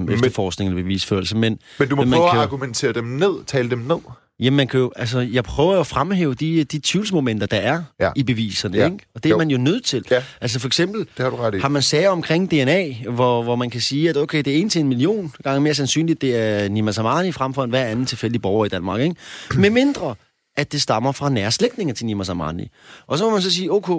[0.09, 1.37] øh, efterforskning eller bevisførelse.
[1.37, 3.97] Men, men du må men man prøve at kan argumentere dem ned, tale dem ned.
[4.41, 7.83] Jamen, man kan jo, altså, jeg prøver jo at fremhæve de, de tvivlsmomenter, der er
[8.01, 8.11] Ja.
[8.17, 8.85] i beviserne, ja.
[8.85, 8.99] ikke?
[9.15, 9.39] Og det er Jo.
[9.39, 10.05] man jo nødt til.
[10.11, 10.23] Ja.
[10.41, 11.59] Altså for eksempel, Det har du ret i.
[11.59, 14.69] har man sager omkring DNA, hvor, hvor man kan sige, at okay, det er en
[14.69, 18.07] til en million gange mere sandsynligt, det er Nima Samani frem for en hver anden
[18.07, 19.15] tilfældig borger i Danmark, ikke?
[19.57, 20.15] Med mindre,
[20.57, 22.69] at det stammer fra nære slægtninge til Nima Samani.
[23.07, 23.93] Og så må man så sige, okay,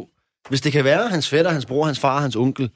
[0.50, 2.70] hvis det kan være hans fætter, hans bror, hans far, hans onkel,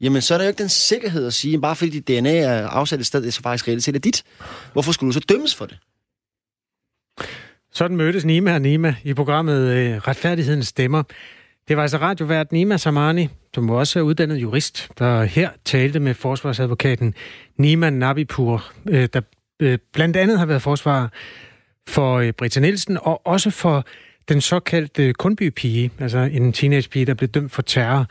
[0.00, 2.68] jamen så er der jo ikke den sikkerhed at sige, bare fordi dit DNA er
[2.68, 4.24] afsat et sted, det så faktisk reelt set er dit.
[4.72, 5.78] Hvorfor skulle du så dømmes for det?
[7.72, 11.02] Sådan mødtes Nima og Nima i programmet øh, Retfærdighedens Stemmer.
[11.68, 16.14] Det var altså radiovært Nima Samani, som også er uddannet jurist, der her talte med
[16.14, 17.14] forsvarsadvokaten
[17.56, 19.20] Nima Nabipur, øh, der
[19.60, 21.08] øh, blandt andet har været forsvarer
[21.88, 23.84] for øh, Britta Nielsen og også for
[24.30, 28.06] den såkaldte Kundby-pige, altså en teenagepige, der blev dømt for terror.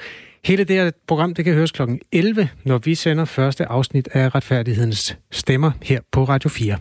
[0.45, 1.81] Hele det her program, det kan høres kl.
[2.11, 6.77] 11, når vi sender første afsnit af Retfærdighedens Stemmer her på Radio 4.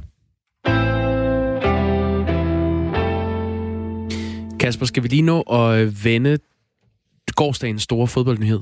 [4.60, 6.38] Kasper, skal vi lige nå at vende
[7.26, 8.60] gårdsdagens store fodboldnyhed?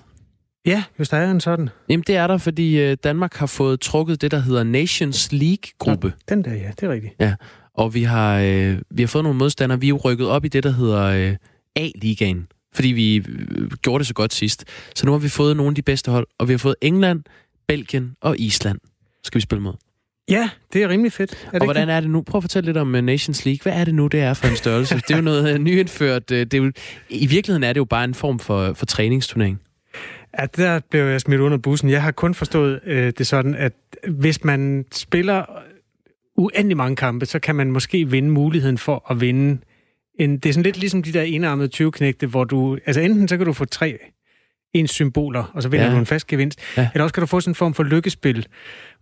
[0.66, 1.68] Ja, hvis der er en sådan.
[1.88, 6.12] Jamen, det er der, fordi øh, Danmark har fået trukket det, der hedder Nations League-gruppe.
[6.28, 7.14] Den der, ja, det er rigtigt.
[7.76, 9.80] Og vi har, øh, vi har fået nogle modstandere.
[9.80, 11.36] Vi er jo rykket op i det, der hedder øh,
[11.76, 14.64] A-ligaen, fordi vi øh, gjorde det så godt sidst.
[14.94, 17.22] Så nu har vi fået nogle af de bedste hold, og vi har fået England,
[17.68, 18.78] Belgien og Island.
[19.24, 19.72] Skal vi spille mod.
[20.30, 21.32] Ja, det er rimelig fedt.
[21.32, 22.22] Er det Og ikke hvordan er det nu?
[22.22, 23.58] Prøv at fortælle lidt om uh, Nations League.
[23.62, 24.94] Hvad er det nu, det er for en størrelse?
[24.94, 26.30] det er jo noget uh, nyindført.
[26.30, 26.72] Uh, det er jo,
[27.08, 29.60] I virkeligheden er det jo bare en form for, for træningsturnering.
[30.38, 31.90] Ja, der blev jeg smidt under bussen.
[31.90, 33.72] Jeg har kun forstået øh, det sådan, at
[34.08, 35.44] hvis man spiller
[36.36, 39.58] uendelig mange kampe, så kan man måske vinde muligheden for at vinde.
[40.18, 42.78] En, det er sådan lidt ligesom de der enarmede 20-knægte, hvor du...
[42.86, 43.98] Altså enten så kan du få tre
[44.74, 45.92] ens symboler, og så vinder Ja.
[45.92, 46.60] du en fast gevinst.
[46.76, 46.88] Ja.
[46.94, 48.46] Eller også kan du få sådan en form for lykkespil,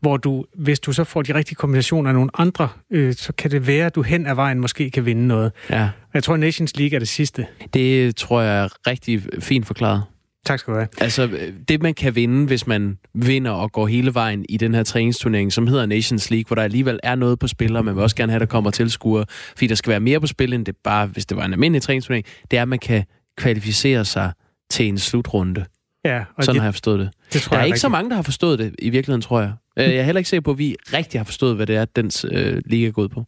[0.01, 3.51] hvor du, hvis du så får de rigtige kombinationer af nogle andre, øh, så kan
[3.51, 5.53] det være, at du hen ad vejen måske kan vinde noget.
[5.70, 7.47] Ja, jeg tror, Nations League er det sidste.
[7.75, 10.03] det tror jeg er rigtig fint forklaret.
[10.45, 10.89] Tak skal du have.
[11.01, 14.75] Altså, øh, det man kan vinde, hvis man vinder og går hele vejen i den
[14.75, 17.95] her træningsturnering, som hedder Nations League, hvor der alligevel er noget på spil, og man
[17.95, 20.53] vil også gerne have, at der kommer tilskuere, fordi der skal være mere på spil,
[20.53, 23.05] end det bare, hvis det var en almindelig træningsturnering, det er, at man kan
[23.39, 24.33] kvalificere sig
[24.71, 25.65] til en slutrunde.
[26.05, 27.11] Ja, og Sådan det, har jeg forstået det.
[27.33, 27.93] det tror Der er jeg ikke så rigtigt.
[27.93, 29.53] mange, der har forstået det i virkeligheden, tror jeg.
[29.79, 31.83] Øh, Jeg er heller ikke sikker på, at vi rigtig har forstået, hvad det er,
[31.83, 33.25] at dens øh, liga er gået på.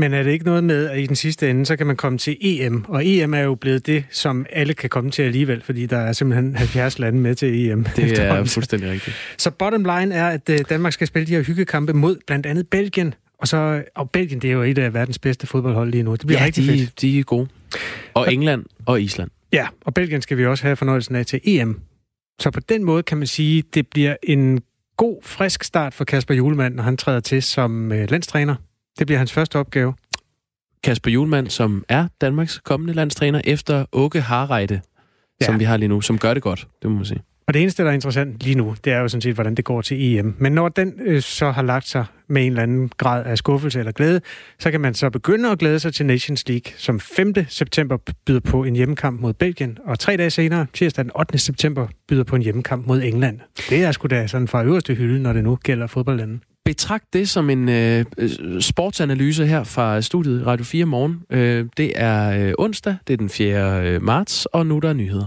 [0.00, 2.18] Men er det ikke noget med, at i den sidste ende, så kan man komme
[2.18, 5.86] til EM, og EM er jo blevet det, som alle kan komme til alligevel, fordi
[5.86, 7.84] der er simpelthen 70 lande med til EM.
[7.96, 9.16] Det er fuldstændig rigtigt.
[9.38, 12.68] Så bottom line er, at øh, Danmark skal spille de her hyggekampe mod blandt andet
[12.70, 16.12] Belgien, og så og Belgien, det er jo et af verdens bedste fodboldhold lige nu.
[16.12, 17.00] Det bliver ja, rigtig de, fedt.
[17.00, 17.48] de er gode.
[18.14, 19.30] Og England og Island.
[19.52, 21.80] Ja, og Belgien skal vi også have fornøjelsen af til EM.
[22.40, 24.60] Så på den måde kan man sige, det bliver en
[24.96, 28.54] god, frisk start for Kasper Julemand, når han træder til som øh, landstræner.
[28.98, 29.94] Det bliver hans første opgave.
[30.82, 34.80] Kasper Julemand, som er Danmarks kommende landstræner, efter Åke Harreide,
[35.40, 35.46] ja.
[35.46, 37.22] som vi har lige nu, som gør det godt, det må man sige.
[37.50, 39.64] Og det eneste, der er interessant lige nu, det er jo sådan set, hvordan det
[39.64, 40.34] går til EM.
[40.38, 43.78] Men når den øh, så har lagt sig med en eller anden grad af skuffelse
[43.78, 44.20] eller glæde,
[44.58, 47.34] så kan man så begynde at glæde sig til Nations League, som 5.
[47.48, 51.38] september byder på en hjemmekamp mod Belgien, og tre dage senere, tirsdag den 8.
[51.38, 53.40] september, byder på en hjemmekamp mod England.
[53.70, 56.40] Det er sgu da sådan fra øverste hylde, når det nu gælder fodboldlandet.
[56.70, 61.22] Betragt det som en øh, øh, sportsanalyse her fra studiet Radio 4 morgen.
[61.30, 63.82] Øh, det er øh, onsdag, det er den 4.
[63.86, 65.26] Øh, marts, og nu der er nyheder.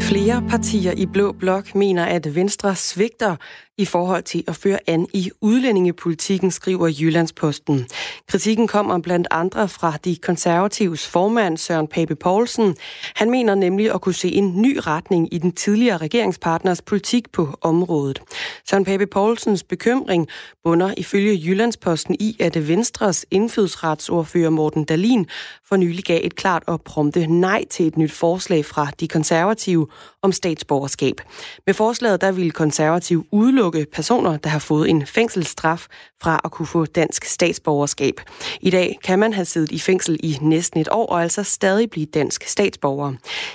[0.00, 3.36] Flere partier i Blå Blok mener, at Venstre svigter
[3.78, 7.86] i forhold til at føre an i udlændingepolitikken, skriver Jyllandsposten.
[8.28, 12.76] Kritikken kommer blandt andre fra de konservatives formand Søren Pape Poulsen.
[13.14, 17.48] Han mener nemlig at kunne se en ny retning i den tidligere regeringspartners politik på
[17.60, 18.22] området.
[18.70, 20.28] Søren Pape Poulsens bekymring
[20.64, 25.26] bunder ifølge Jyllandsposten i, at Venstres indfødsretsordfører Morten Dalin
[25.68, 29.86] for nylig gav et klart og prompte nej til et nyt forslag fra de konservative
[30.22, 31.20] om statsborgerskab.
[31.66, 33.26] Med forslaget der ville konservativ
[33.62, 35.86] udelukke personer, der har fået en fængselsstraf
[36.22, 38.20] fra at kunne få dansk statsborgerskab.
[38.60, 41.90] I dag kan man have siddet i fængsel i næsten et år og altså stadig
[41.90, 43.12] blive dansk statsborger.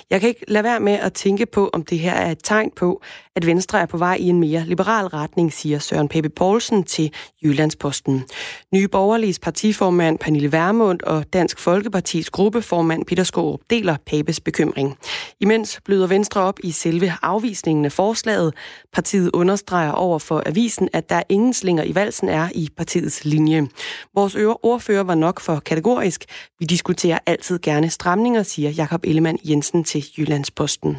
[0.09, 2.71] Jeg kan ikke lade være med at tænke på, om det her er et tegn
[2.75, 3.01] på,
[3.35, 7.11] at Venstre er på vej i en mere liberal retning, siger Søren Pape Poulsen til
[7.43, 8.23] Jyllandsposten.
[8.73, 14.97] Nye Borgerliges partiformand Pernille Vermund og Dansk Folkepartis gruppeformand Peter Skårup deler Papes bekymring.
[15.39, 18.53] Imens bløder Venstre op i selve afvisningen af forslaget.
[18.93, 23.67] Partiet understreger over for avisen, at der ingen slinger i valsen er i partiets linje.
[24.15, 26.25] Vores ordfører var nok for kategorisk.
[26.59, 30.97] Vi diskuterer altid gerne stramninger, siger Jakob Ellemann Jensen til Jyllandsposten.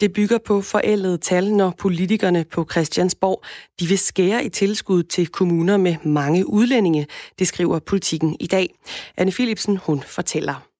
[0.00, 3.44] Det bygger på forældede tal, når politikerne på Christiansborg
[3.80, 7.06] de vil skære i tilskud til kommuner med mange udlændinge,
[7.38, 8.74] det skriver politikken i dag.
[9.16, 10.71] Anne Philipsen, hun fortæller.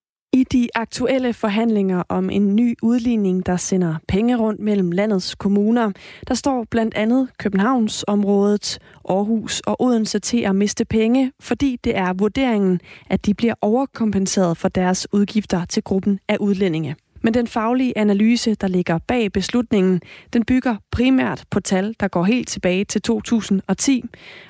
[0.43, 5.93] I de aktuelle forhandlinger om en ny udligning, der sender penge rundt mellem landets kommuner,
[6.29, 8.79] der står blandt andet Københavnsområdet,
[9.09, 14.57] Aarhus og Odense til at miste penge, fordi det er vurderingen, at de bliver overkompenseret
[14.57, 16.97] for deres udgifter til gruppen af udlændinge.
[17.23, 20.01] Men den faglige analyse, der ligger bag beslutningen,
[20.33, 24.05] den bygger primært på tal, der går helt tilbage til 2010,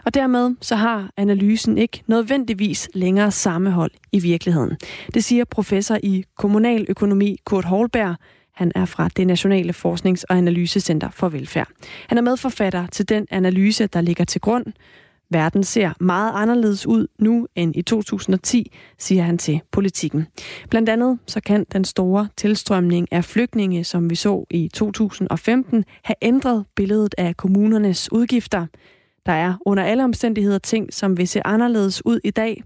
[0.05, 4.77] og dermed så har analysen ikke nødvendigvis længere sammenhold i virkeligheden.
[5.15, 8.17] Det siger professor i kommunaløkonomi Kurt Holberg,
[8.55, 11.69] han er fra det Nationale Forsknings- og Analysecenter for Velfærd.
[12.09, 14.65] Han er medforfatter til den analyse, der ligger til grund,
[15.33, 20.27] Verden ser meget anderledes ud nu end i 2010, siger han til politikken.
[20.71, 26.17] Blandt andet så kan den store tilstrømning af flygtninge, som vi så i 2015, have
[26.23, 28.67] ændret billedet af kommunernes udgifter.
[29.27, 32.63] Der er under alle omstændigheder ting, som vil se anderledes ud i dag.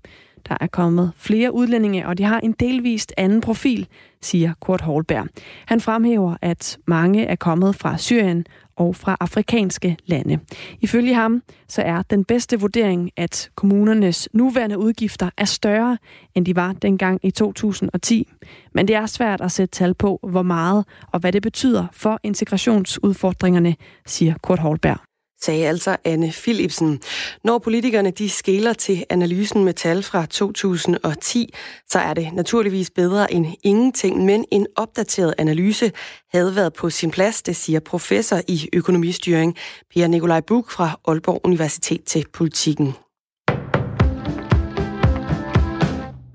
[0.49, 3.87] Der er kommet flere udlændinge, og de har en delvist anden profil,
[4.23, 5.27] siger Kurt Holberg.
[5.67, 10.39] Han fremhæver, at mange er kommet fra Syrien og fra afrikanske lande.
[10.81, 15.99] Ifølge ham så er den bedste vurdering, at kommunernes nuværende udgifter er større,
[16.35, 18.29] end de var dengang i 2010.
[18.73, 22.21] Men det er svært at sætte tal på, hvor meget og hvad det betyder for
[22.23, 27.01] integrationsudfordringerne, siger Kurt Holberg sagde altså Anne Philipsen.
[27.45, 31.55] Når politikerne de skæler til analysen med tal fra 2010,
[31.89, 35.93] så er det naturligvis bedre end ingenting, men en opdateret analyse
[36.33, 39.57] havde været på sin plads, det siger professor i økonomistyring
[39.95, 43.06] Per Nikolaj Buk fra Aalborg Universitet til Politiken.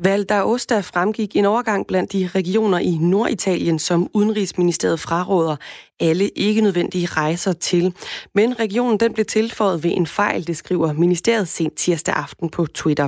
[0.03, 5.55] Val d'Aosta fremgik en overgang blandt de regioner i Norditalien, som Udenrigsministeriet fraråder
[5.99, 7.93] alle ikke nødvendige rejser til.
[8.35, 12.65] Men regionen den blev tilføjet ved en fejl, det skriver ministeriet sent tirsdag aften på
[12.65, 13.07] Twitter.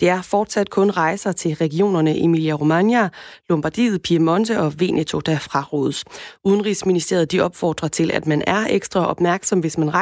[0.00, 3.08] Det er fortsat kun rejser til regionerne Emilia-Romagna,
[3.48, 6.04] Lombardiet, Piemonte og Veneto, der frarådes.
[6.44, 9.94] Udenrigsministeriet de opfordrer til, at man er ekstra opmærksom, hvis man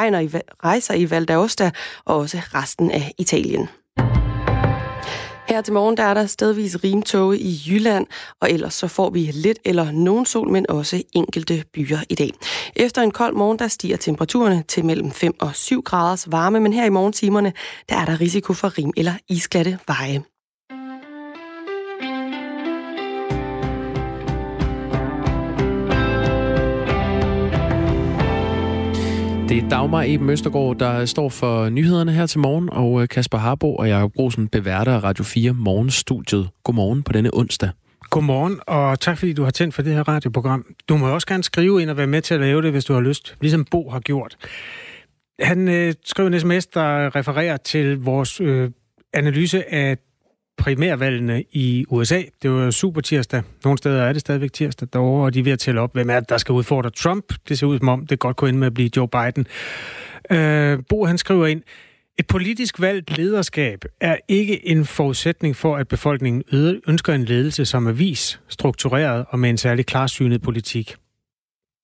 [0.63, 1.69] rejser i Val d'Aosta
[2.05, 3.67] og også resten af Italien.
[5.51, 8.07] Her til morgen der er der stedvis rimtoge i Jylland,
[8.39, 12.31] og ellers så får vi lidt eller nogen sol, men også enkelte byer i dag.
[12.75, 16.73] Efter en kold morgen, der stiger temperaturerne til mellem 5 og 7 graders varme, men
[16.73, 17.53] her i morgentimerne,
[17.89, 20.30] der er der risiko for rim eller isglatte veje.
[29.51, 33.37] Det er Dagmar Eben Østergaard, der står for nyhederne her til morgen, og øh, Kasper
[33.37, 36.49] Harbo og Jacob Grosen beværter Radio 4 Morgenstudiet.
[36.63, 37.69] Godmorgen på denne onsdag.
[38.09, 40.65] Godmorgen, og tak fordi du har tændt for det her radioprogram.
[40.89, 42.93] Du må også gerne skrive ind og være med til at lave det, hvis du
[42.93, 44.37] har lyst, ligesom Bo har gjort.
[45.39, 48.71] Han øh, skrev en sms, der refererer til vores øh,
[49.13, 49.97] analyse af
[50.57, 52.21] primærvalgene i USA.
[52.41, 53.43] Det var super tirsdag.
[53.63, 56.09] Nogle steder er det stadigvæk tirsdag derovre, og de er ved at tælle op, hvem
[56.09, 57.33] er det, der skal udfordre Trump.
[57.49, 59.47] Det ser ud som om, det godt kunne ende med at blive Joe Biden.
[60.31, 61.61] Øh, Bo han skriver ind,
[62.19, 66.43] et politisk valgt lederskab er ikke en forudsætning for, at befolkningen
[66.87, 70.95] ønsker en ledelse, som er vis, struktureret og med en særlig klarsynet politik.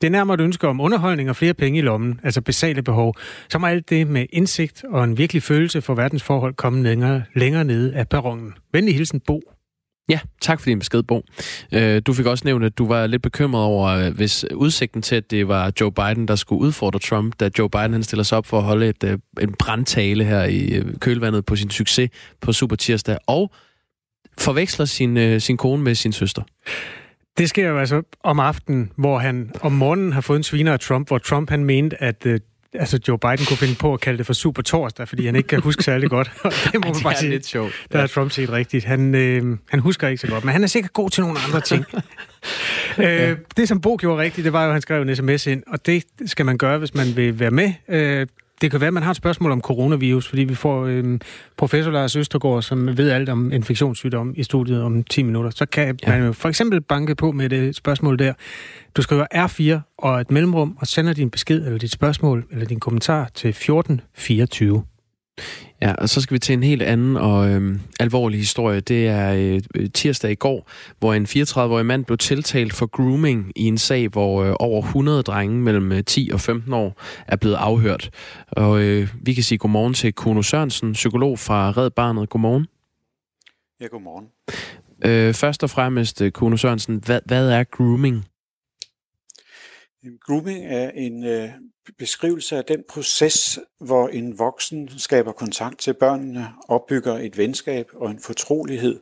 [0.02, 3.16] Det er nærmere et ønske om underholdning og flere penge i lommen, altså basale behov.
[3.50, 7.24] Så må alt det med indsigt og en virkelig følelse for verdens forhold komme længere,
[7.36, 8.54] længere nede af perronen.
[8.74, 9.42] Venlig hilsen, Bo.
[10.10, 11.24] Ja, tak for din besked, Bo.
[11.74, 15.16] Øh, du fik også nævnt, at du var lidt bekymret over, øh, hvis udsigten til,
[15.16, 18.38] at det var Joe Biden, der skulle udfordre Trump, da Joe Biden han stiller sig
[18.38, 22.10] op for at holde et, øh, en brandtale her i kølvandet på sin succes
[22.42, 23.52] på Super Tirsdag, og
[24.38, 26.42] forveksler sin, sin kone med sin søster.
[27.38, 30.80] Det sker jo altså om aftenen, hvor han om morgenen har fået en sviner af
[30.80, 32.36] Trump, hvor Trump han mente, at uh,
[32.74, 35.48] altså Joe Biden kunne finde på at kalde det for super torsdag, fordi han ikke
[35.48, 36.32] kan huske særlig godt.
[36.74, 37.30] det må man bare sige.
[37.30, 37.72] lidt sjovt.
[37.92, 38.86] Der er Trump set rigtigt.
[38.86, 41.62] Han, øh, han husker ikke så godt, men han er sikkert god til nogle andre
[41.62, 41.86] ting.
[43.06, 45.64] øh, det, som Bo gjorde rigtigt, det var jo, at han skrev en sms ind,
[45.68, 47.74] og det skal man gøre, hvis man vil være med.
[47.90, 48.28] Øh,
[48.62, 51.20] det kan være, at man har et spørgsmål om coronavirus, fordi vi får øh,
[51.58, 55.50] professor Lars Østergaard, som ved alt om infektionssygdom i studiet om 10 minutter.
[55.50, 56.10] Så kan ja.
[56.10, 58.34] man jo for eksempel banke på med det spørgsmål der.
[58.96, 62.80] Du skriver R4 og et mellemrum, og sender din besked eller dit spørgsmål eller din
[62.80, 64.84] kommentar til 1424.
[65.82, 68.80] Ja, og så skal vi til en helt anden og øhm, alvorlig historie.
[68.80, 70.70] Det er øh, tirsdag i går,
[71.00, 75.24] hvor en 34-årig mand blev tiltalt for grooming i en sag, hvor øh, over 100
[75.24, 78.10] drenge mellem 10 øh, og 15 år er blevet afhørt.
[78.48, 82.30] Og øh, vi kan sige godmorgen til Kuno Sørensen, psykolog fra Red Barnet.
[82.30, 82.68] Godmorgen.
[83.82, 84.28] Ja, godmorgen.
[85.06, 88.26] Øh, først og fremmest, øh, Kuno Sørensen, hvad, hvad er grooming?
[90.26, 91.50] Grooming er en øh,
[91.98, 98.12] beskrivelse af den proces, hvor en voksen skaber kontakt til børnene, opbygger et venskab og
[98.12, 99.00] en fortrolighed,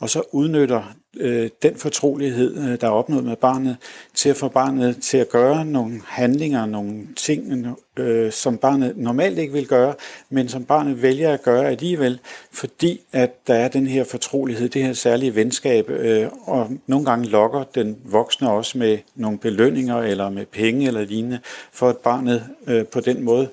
[0.00, 3.76] og så udnytter øh, den fortrolighed, øh, der er opnået med barnet,
[4.14, 9.38] til at få barnet til at gøre nogle handlinger, nogle ting, øh, som barnet normalt
[9.38, 9.94] ikke vil gøre,
[10.30, 12.20] men som barnet vælger at gøre alligevel,
[12.52, 17.28] fordi at der er den her fortrolighed, det her særlige venskab, øh, og nogle gange
[17.28, 21.38] lokker den voksne også med nogle belønninger eller med penge eller lignende,
[21.72, 22.27] for at barnet
[22.66, 23.48] øh, på den måde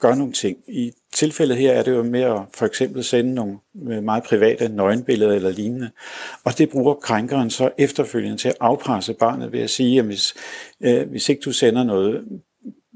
[0.00, 0.56] gør nogle ting.
[0.68, 4.68] I tilfældet her er det jo med at for eksempel sende nogle øh, meget private
[4.68, 5.90] nøgenbilleder eller lignende.
[6.44, 10.34] Og det bruger krænkeren så efterfølgende til at afpresse barnet ved at sige, at hvis,
[10.80, 12.24] øh, hvis ikke du sender noget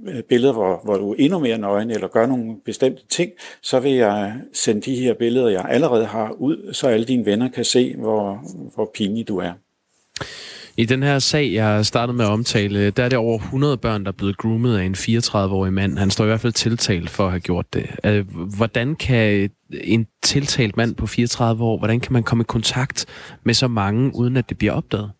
[0.08, 3.80] øh, billeder, hvor, hvor du er endnu mere nøgen eller gør nogle bestemte ting, så
[3.80, 7.64] vil jeg sende de her billeder, jeg allerede har ud, så alle dine venner kan
[7.64, 8.42] se, hvor,
[8.74, 9.52] hvor pinlig du er.
[10.76, 14.04] I den her sag, jeg startede med at omtale, der er det over 100 børn,
[14.04, 15.98] der er blevet groomet af en 34-årig mand.
[15.98, 17.86] Han står i hvert fald tiltalt for at have gjort det.
[18.04, 19.50] Øh, hvordan kan
[19.84, 23.06] en tiltalt mand på 34 år, hvordan kan man komme i kontakt
[23.44, 25.10] med så mange, uden at det bliver opdaget?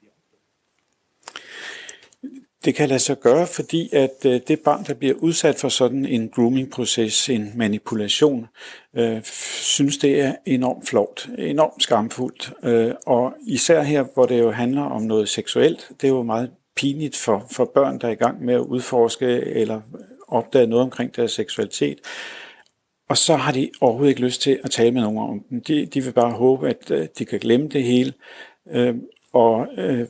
[2.64, 6.07] Det kan lade sig gøre, fordi at øh, det barn, der bliver udsat for sådan
[6.07, 8.46] en grooming-proces, en manipulation,
[8.96, 12.53] øh, synes, det er enormt flot, enormt skamfuldt.
[12.62, 16.50] Øh, og især her, hvor det jo handler om noget seksuelt, det er jo meget
[16.77, 19.81] pinligt for, for børn, der er i gang med at udforske eller
[20.29, 21.98] opdage noget omkring deres seksualitet.
[23.09, 25.61] Og så har de overhovedet ikke lyst til at tale med nogen om den.
[25.61, 28.12] De, de vil bare håbe, at øh, de kan glemme det hele.
[28.70, 28.94] Øh,
[29.33, 30.07] og øh,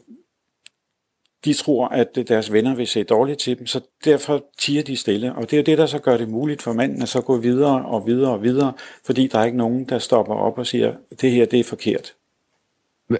[1.45, 5.35] de tror, at deres venner vil se dårligt til dem, så derfor tiger de stille.
[5.35, 7.37] Og det er jo det, der så gør det muligt for manden at så gå
[7.37, 8.73] videre og videre og videre,
[9.07, 12.15] fordi der er ikke nogen, der stopper op og siger, det her det er forkert.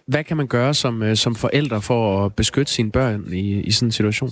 [0.07, 3.71] Hvad kan man gøre som, øh, som forældre for at beskytte sine børn i, i
[3.71, 4.31] sådan en situation?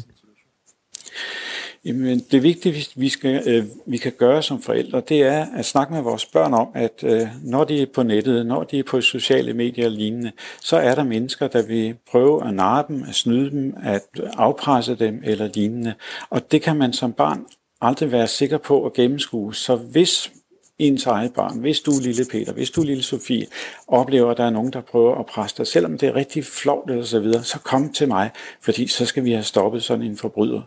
[1.85, 5.95] Jamen, det vigtige, vi, skal, øh, vi kan gøre som forældre, det er at snakke
[5.95, 9.01] med vores børn om, at øh, når de er på nettet, når de er på
[9.01, 13.14] sociale medier og lignende, så er der mennesker, der vil prøve at narre dem, at
[13.14, 15.95] snyde dem, at afpresse dem eller lignende.
[16.31, 17.47] Og det kan man som barn
[17.81, 19.54] aldrig være sikker på at gennemskue.
[19.54, 20.33] Så hvis
[20.79, 23.46] ens eget barn, hvis du er lille Peter, hvis du er lille Sofie,
[23.87, 26.90] oplever, at der er nogen, der prøver at presse dig, selvom det er rigtig flovt
[26.90, 28.31] eller så videre, så kom til mig,
[28.61, 30.63] fordi så skal vi have stoppet sådan en forbryder.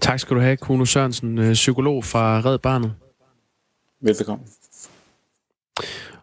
[0.00, 2.92] Tak skal du have, Kuno Sørensen, øh, psykolog fra Red Barnet.
[4.00, 4.44] Velbekomme.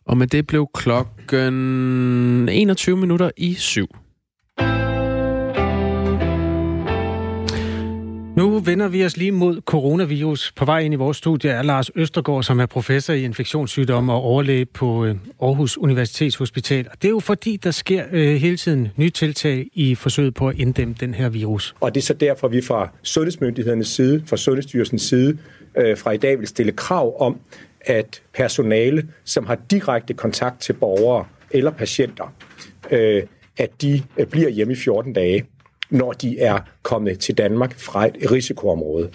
[0.06, 3.88] Og med det blev klokken 21 minutter i syv.
[8.38, 10.52] Nu vender vi os lige mod coronavirus.
[10.52, 14.22] På vej ind i vores studie er Lars Østergaard, som er professor i infektionssygdomme og
[14.22, 16.88] overlæge på øh, Aarhus Universitetshospital.
[16.92, 20.48] Og det er jo fordi, der sker øh, hele tiden nye tiltag i forsøget på
[20.48, 21.76] at inddæmme den her virus.
[21.80, 25.38] Og det er så derfor, vi fra sundhedsmyndighedernes side, fra Sundhedsstyrelsens side,
[25.78, 27.40] øh, fra i dag vil stille krav om,
[27.82, 32.34] at personale, som har direkte kontakt til borgere eller patienter,
[32.92, 33.24] øh,
[33.58, 35.46] at de øh, bliver hjemme i 14 dage
[35.90, 39.10] når de er kommet til Danmark fra et risikoområde.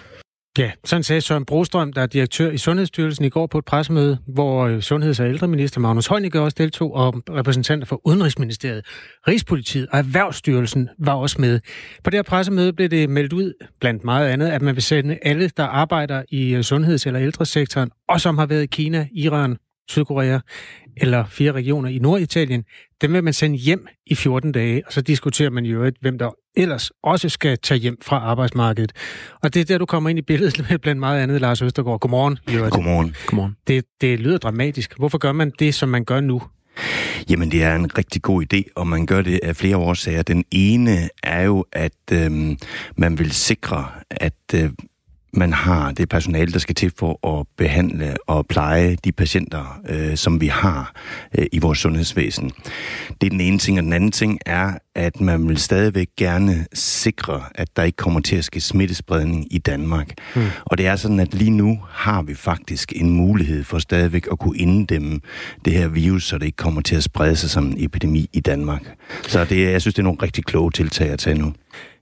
[0.57, 4.17] Ja, sådan sagde Søren Brostrøm, der er direktør i Sundhedsstyrelsen i går på et pressemøde,
[4.27, 8.85] hvor øh, Sundheds- og ældreminister Magnus Heunicke også deltog, og repræsentanter for Udenrigsministeriet,
[9.27, 11.59] Rigspolitiet og Erhvervsstyrelsen var også med.
[12.03, 15.17] På det her pressemøde blev det meldt ud, blandt meget andet, at man vil sende
[15.21, 19.57] alle, der arbejder i øh, sundheds- eller ældresektoren, og som har været i Kina, Iran,
[19.89, 20.39] Sydkorea
[20.97, 22.63] eller fire regioner i Norditalien,
[23.01, 26.31] dem vil man sende hjem i 14 dage, og så diskuterer man jo, hvem der
[26.57, 28.91] ellers også skal tage hjem fra arbejdsmarkedet.
[29.41, 31.99] Og det er der, du kommer ind i billedet med blandt meget andet, Lars Østergaard.
[31.99, 32.39] Godmorgen.
[32.45, 33.15] Godmorgen.
[33.25, 33.55] Godmorgen.
[33.67, 34.97] Det, det lyder dramatisk.
[34.97, 36.41] Hvorfor gør man det, som man gør nu?
[37.29, 40.21] Jamen, det er en rigtig god idé, og man gør det af flere årsager.
[40.21, 42.57] Den ene er jo, at øhm,
[42.95, 44.69] man vil sikre, at øh,
[45.33, 50.17] man har det personale, der skal til for at behandle og pleje de patienter, øh,
[50.17, 50.93] som vi har
[51.37, 52.51] øh, i vores sundhedsvæsen.
[53.21, 56.65] Det er den ene ting, og den anden ting er, at man vil stadigvæk gerne
[56.73, 60.13] sikre, at der ikke kommer til at ske smittespredning i Danmark.
[60.35, 60.45] Mm.
[60.65, 64.39] Og det er sådan, at lige nu har vi faktisk en mulighed for stadigvæk at
[64.39, 65.19] kunne inddæmme
[65.65, 68.39] det her virus, så det ikke kommer til at sprede sig som en epidemi i
[68.39, 68.81] Danmark.
[69.27, 71.53] Så det, jeg synes, det er nogle rigtig kloge tiltag at tage nu.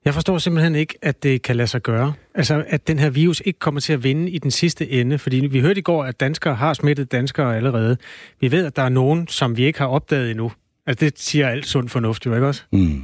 [0.05, 2.13] Jeg forstår simpelthen ikke, at det kan lade sig gøre.
[2.35, 5.19] Altså, at den her virus ikke kommer til at vinde i den sidste ende.
[5.19, 7.97] Fordi vi hørte i går, at danskere har smittet danskere allerede.
[8.41, 10.51] Vi ved, at der er nogen, som vi ikke har opdaget endnu.
[10.87, 12.63] Altså, det siger alt sund fornuft jo, ikke også?
[12.71, 13.03] Mm.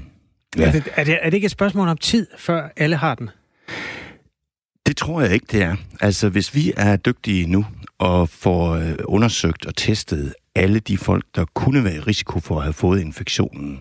[0.57, 0.67] Ja.
[0.67, 3.29] Er, det, er, det, er det ikke et spørgsmål om tid, før alle har den?
[4.85, 5.75] Det tror jeg ikke, det er.
[6.01, 7.65] Altså, hvis vi er dygtige nu
[7.97, 12.58] og får øh, undersøgt og testet alle de folk, der kunne være i risiko for
[12.58, 13.80] at have fået infektionen,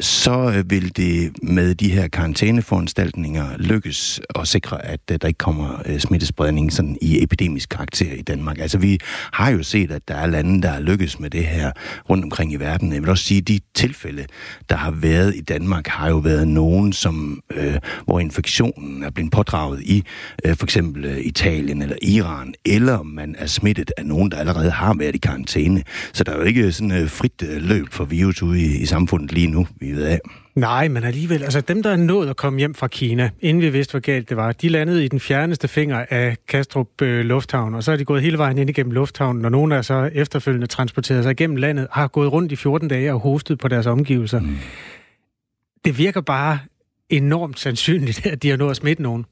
[0.00, 5.38] så øh, vil det med de her karantæneforanstaltninger lykkes at sikre, at øh, der ikke
[5.38, 8.58] kommer øh, smittespredning sådan i epidemisk karakter i Danmark.
[8.58, 8.98] Altså vi
[9.32, 11.72] har jo set, at der er lande, der er lykkes med det her
[12.10, 12.92] rundt omkring i verden.
[12.92, 14.26] Jeg vil også sige, at de tilfælde,
[14.70, 19.32] der har været i Danmark, har jo været nogen, som, øh, hvor infektionen er blevet
[19.32, 20.04] pådraget i
[20.44, 24.94] øh, for eksempel Italien eller Iran, eller man er smittet af nogen, der allerede har
[24.94, 25.82] været i karantæne.
[26.12, 29.32] Så der er jo ikke sådan et frit løb for virus ude i, i samfundet
[29.32, 30.20] lige nu vi ved af.
[30.56, 33.68] Nej, men alligevel, altså dem, der er nået at komme hjem fra Kina, inden vi
[33.68, 37.74] vidste, hvor galt det var, de landede i den fjerneste finger af Kastrup øh, Lufthavn,
[37.74, 40.66] og så er de gået hele vejen ind igennem lufthavnen, og nogle er så efterfølgende
[40.66, 44.40] transporteret sig igennem landet, har gået rundt i 14 dage og hostet på deres omgivelser.
[44.40, 44.56] Mm.
[45.84, 46.58] Det virker bare
[47.08, 49.24] enormt sandsynligt, at de har nået at smitte nogen.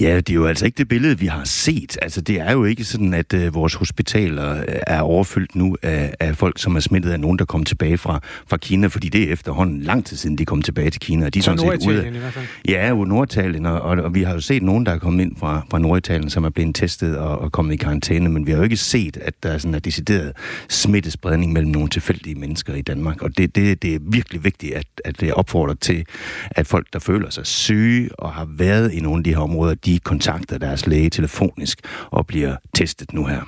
[0.00, 1.98] Ja, det er jo altså ikke det billede, vi har set.
[2.02, 6.14] Altså, det er jo ikke sådan, at uh, vores hospitaler øh, er overfyldt nu af,
[6.20, 9.28] af folk, som er smittet af nogen, der kom tilbage fra, fra Kina, fordi det
[9.28, 11.28] er efterhånden lang tid siden, de kom tilbage til Kina.
[11.28, 12.46] de er så Norditalien i hvert fald?
[12.68, 15.36] Ja, jo Norditalien, og, og, og vi har jo set nogen, der er kommet ind
[15.36, 18.58] fra, fra Norditalien, som er blevet testet og, og kommet i karantæne, men vi har
[18.58, 20.32] jo ikke set, at der er sådan en decideret
[20.68, 23.22] smittespredning mellem nogle tilfældige mennesker i Danmark.
[23.22, 26.04] Og det, det, det er virkelig vigtigt, at, at det opfordrer til,
[26.50, 29.74] at folk, der føler sig syge og har været i nogle af de her områder,
[29.86, 31.78] de kontakter deres læge telefonisk
[32.10, 33.42] og bliver testet nu her.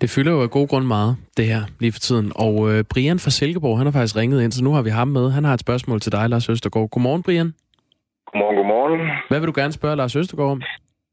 [0.00, 2.32] Det fylder jo af god grund meget, det her, lige for tiden.
[2.36, 5.08] Og øh, Brian fra Silkeborg, han har faktisk ringet ind, så nu har vi ham
[5.08, 5.30] med.
[5.30, 6.90] Han har et spørgsmål til dig, Lars Østergaard.
[6.90, 7.50] Godmorgen, Brian.
[8.28, 9.00] Godmorgen, godmorgen.
[9.28, 10.62] Hvad vil du gerne spørge Lars Østergaard om?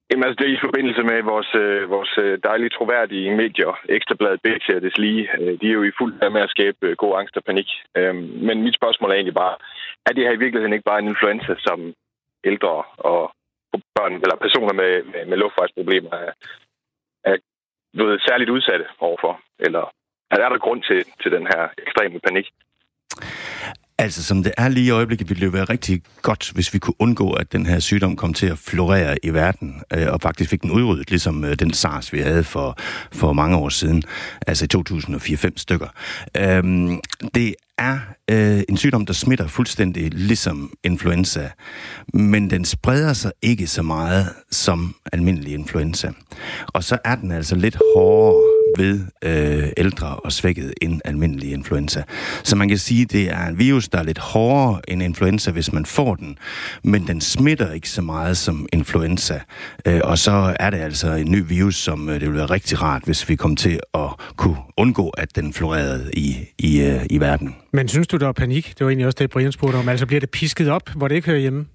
[0.09, 4.41] Jamen altså, det er i forbindelse med vores, øh, vores øh, dejlige troværdige medier, Ekstrabladet,
[4.45, 5.23] BT og lige.
[5.39, 7.69] Øh, de er jo i fuld gang med at skabe øh, god angst og panik.
[7.97, 8.15] Øh,
[8.47, 9.55] men mit spørgsmål er egentlig bare,
[10.07, 11.79] er det her i virkeligheden ikke bare en influenza, som
[12.49, 12.75] ældre
[13.11, 13.21] og
[13.95, 16.31] børn eller personer med, med, med luftvejsproblemer er,
[17.23, 17.35] er
[17.93, 19.33] blevet særligt udsatte overfor?
[19.59, 19.83] Eller
[20.31, 22.47] er der grund til, til den her ekstreme panik?
[23.97, 26.79] Altså, som det er lige i øjeblikket, ville det jo være rigtig godt, hvis vi
[26.79, 30.49] kunne undgå, at den her sygdom kom til at florere i verden, øh, og faktisk
[30.49, 32.75] fik den udryddet, ligesom øh, den SARS, vi havde for,
[33.11, 34.03] for mange år siden,
[34.47, 35.87] altså i 2004-5 stykker.
[36.37, 37.01] Øhm,
[37.35, 37.99] det er
[38.31, 41.49] øh, en sygdom, der smitter fuldstændig ligesom influenza,
[42.13, 46.11] men den spreder sig ikke så meget som almindelig influenza.
[46.67, 52.03] Og så er den altså lidt hårdere ved øh, ældre og svækket end almindelig influenza.
[52.43, 55.51] Så man kan sige, at det er en virus, der er lidt hårdere end influenza,
[55.51, 56.37] hvis man får den,
[56.83, 59.39] men den smitter ikke så meget som influenza.
[59.85, 62.81] Øh, og så er det altså en ny virus, som øh, det ville være rigtig
[62.81, 67.19] rart, hvis vi kom til at kunne undgå, at den florerede i, i, øh, i
[67.19, 67.55] verden.
[67.75, 68.65] Men synes du, der er panik?
[68.65, 69.89] Det var egentlig også det, Brian spurgte om.
[69.89, 71.65] Altså bliver det pisket op, hvor det ikke hører hjemme?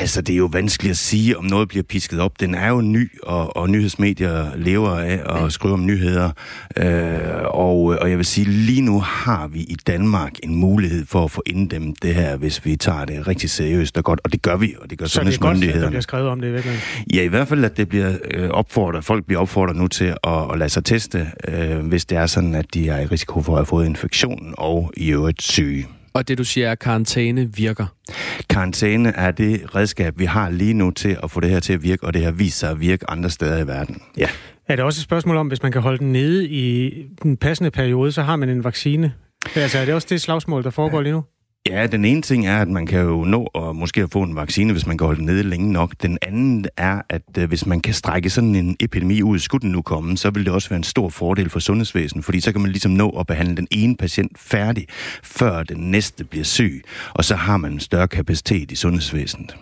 [0.00, 2.40] Altså, det er jo vanskeligt at sige, om noget bliver pisket op.
[2.40, 6.30] Den er jo ny, og, og nyhedsmedier lever af at skrive om nyheder.
[6.76, 6.84] Øh,
[7.44, 11.30] og, og jeg vil sige, lige nu har vi i Danmark en mulighed for at
[11.30, 14.20] få inddæmmet det her, hvis vi tager det rigtig seriøst og godt.
[14.24, 16.28] Og det gør vi, og det gør Så det er godt, at der bliver skrevet
[16.28, 17.04] om det i virkeligheden?
[17.14, 20.52] Ja, i hvert fald, at det bliver øh, opfordret, folk bliver opfordret nu til at,
[20.52, 23.52] at lade sig teste, øh, hvis det er sådan, at de er i risiko for
[23.52, 25.86] at have fået infektionen og i øvrigt syge.
[26.12, 27.86] Og det, du siger, er, at karantæne virker?
[28.48, 31.82] Karantæne er det redskab, vi har lige nu til at få det her til at
[31.82, 34.02] virke, og det har vist sig at virke andre steder i verden.
[34.16, 34.28] Ja.
[34.68, 36.92] Er det også et spørgsmål om, hvis man kan holde den nede i
[37.22, 39.12] den passende periode, så har man en vaccine?
[39.54, 41.24] Altså, er det også det slagsmål, der foregår lige nu?
[41.68, 44.72] Ja, den ene ting er, at man kan jo nå at måske få en vaccine,
[44.72, 45.90] hvis man kan holde den nede længe nok.
[46.02, 49.72] Den anden er, at øh, hvis man kan strække sådan en epidemi ud, skulle den
[49.72, 52.60] nu komme, så vil det også være en stor fordel for sundhedsvæsenet, fordi så kan
[52.60, 54.84] man ligesom nå at behandle den ene patient færdig,
[55.38, 56.82] før den næste bliver syg,
[57.14, 59.56] og så har man en større kapacitet i sundhedsvæsenet.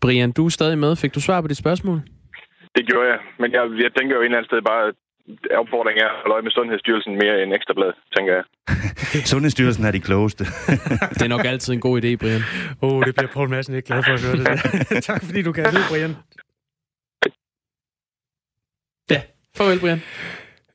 [0.00, 0.96] Brian, du er stadig med.
[0.96, 2.00] Fik du svar på dit spørgsmål?
[2.76, 4.92] Det gjorde jeg, men jeg, jeg tænker jo en eller anden sted bare,
[5.60, 8.44] opfordring er at holde øje med Sundhedsstyrelsen mere end ekstrablad, tænker jeg.
[9.32, 10.44] Sundhedsstyrelsen er de klogeste.
[11.16, 12.42] det er nok altid en god idé, Brian.
[12.82, 15.00] Åh, oh, det bliver Poul Madsen ikke glad for at høre det der.
[15.10, 16.12] tak fordi du kan vide, Brian.
[19.10, 19.20] Ja,
[19.56, 20.02] farvel, Brian.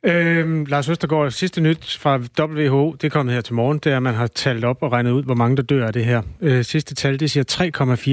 [0.03, 3.97] Øhm, Lars Østergaard, sidste nyt fra WHO, det er kommet her til morgen, det er,
[3.97, 6.21] at man har talt op og regnet ud, hvor mange der dør af det her.
[6.41, 7.43] Øh, sidste tal, det siger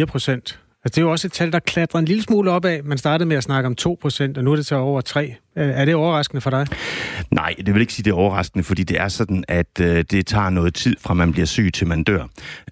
[0.02, 0.61] 3,4 procent.
[0.84, 2.84] Altså, det er jo også et tal, der klatrer en lille smule op af.
[2.84, 3.84] Man startede med at snakke om 2%,
[4.36, 5.34] og nu er det så over 3.
[5.56, 6.66] Øh, er det overraskende for dig?
[7.30, 10.26] Nej, det vil ikke sige, det er overraskende, fordi det er sådan, at øh, det
[10.26, 12.26] tager noget tid fra man bliver syg til man dør.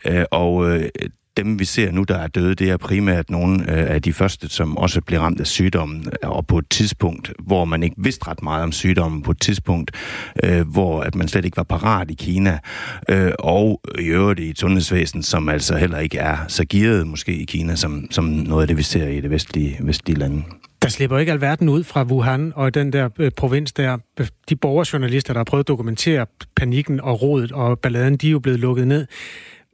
[0.07, 0.89] Øh, og øh,
[1.37, 4.49] dem, vi ser nu, der er døde, det er primært nogle øh, af de første,
[4.49, 8.29] som også blev ramt af sygdommen, øh, og på et tidspunkt, hvor man ikke vidste
[8.29, 9.91] ret meget om sygdommen, på et tidspunkt,
[10.45, 12.59] øh, hvor at man slet ikke var parat i Kina,
[13.09, 17.33] øh, og i øvrigt i et sundhedsvæsen, som altså heller ikke er så gearet måske
[17.33, 20.43] i Kina, som, som noget af det, vi ser i det vestlige, vestlige lande.
[20.83, 23.99] Der slipper ikke alverden ud fra Wuhan og den der øh, provins der.
[24.49, 26.27] De borgerjournalister, der har prøvet at dokumentere
[26.57, 29.07] panikken og rodet og balladen, de er jo blevet lukket ned.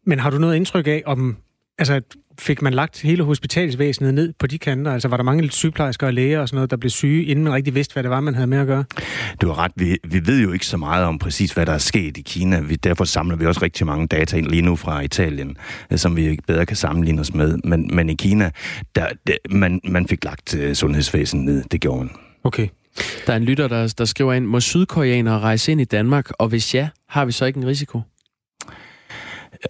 [0.07, 1.37] Men har du noget indtryk af, om
[1.79, 2.01] Altså,
[2.39, 4.93] fik man lagt hele hospitalsvæsenet ned på de kanter?
[4.93, 7.55] Altså, var der mange sygeplejersker og læger og sådan noget, der blev syge, inden man
[7.55, 8.85] rigtig vidste, hvad det var, man havde med at gøre?
[9.41, 9.73] Du har ret.
[9.77, 12.61] Vi, vi ved jo ikke så meget om præcis, hvad der er sket i Kina.
[12.61, 15.57] Vi, derfor samler vi også rigtig mange data ind lige nu fra Italien,
[15.91, 17.59] øh, som vi bedre kan sammenligne os med.
[17.65, 18.51] Men, men i Kina,
[18.95, 21.65] der, der, man, man fik lagt uh, sundhedsvæsenet ned.
[21.71, 22.11] Det gjorde man.
[22.45, 22.69] Okay.
[23.27, 26.49] Der er en lytter, der, der skriver ind, må sydkoreanere rejse ind i Danmark, og
[26.49, 28.01] hvis ja, har vi så ikke en risiko?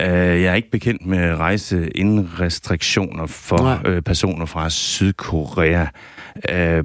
[0.03, 5.87] Uh, jeg er ikke bekendt med rejseindrestriktioner for uh, personer fra Sydkorea.
[6.53, 6.79] Uh,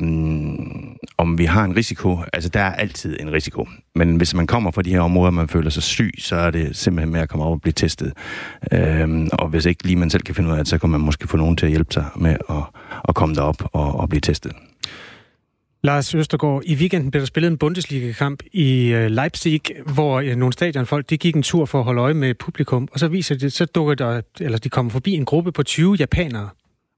[1.18, 2.20] om vi har en risiko?
[2.34, 3.68] Altså, der er altid en risiko.
[3.96, 6.76] Men hvis man kommer fra de her områder, man føler sig syg, så er det
[6.78, 8.14] simpelthen med at komme op og blive testet.
[8.72, 11.02] Uh, og hvis ikke lige man selv kan finde ud af det, så kan man
[11.02, 12.64] måske få nogen til at hjælpe sig med at,
[13.10, 14.52] at komme derop og, og blive testet.
[15.84, 19.62] Lars Østergaard, i weekenden blev der spillet en Bundesliga-kamp i øh, Leipzig,
[19.94, 23.00] hvor øh, nogle stadionfolk de gik en tur for at holde øje med publikum, og
[23.00, 26.50] så viser det, så dukker der, eller de kommer forbi en gruppe på 20 japanere,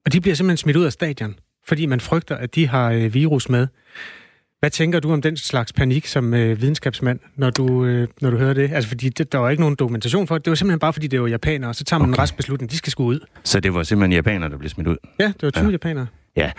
[0.06, 1.36] og de bliver simpelthen smidt ud af stadion,
[1.68, 3.68] fordi man frygter, at de har øh, virus med.
[4.60, 8.38] Hvad tænker du om den slags panik som øh, videnskabsmand, når du, øh, når du
[8.38, 8.72] hører det?
[8.74, 10.46] Altså, fordi det, der var ikke nogen dokumentation for det.
[10.46, 12.18] Det var simpelthen bare, fordi det var japanere, og så tager man okay.
[12.18, 12.72] en restbeslutning.
[12.72, 13.20] De skal sgu ud.
[13.44, 14.98] Så det var simpelthen japanere, der blev smidt ud?
[15.20, 15.72] Ja, det var 20 ja.
[15.72, 16.08] japanere.
[16.38, 16.52] Ja,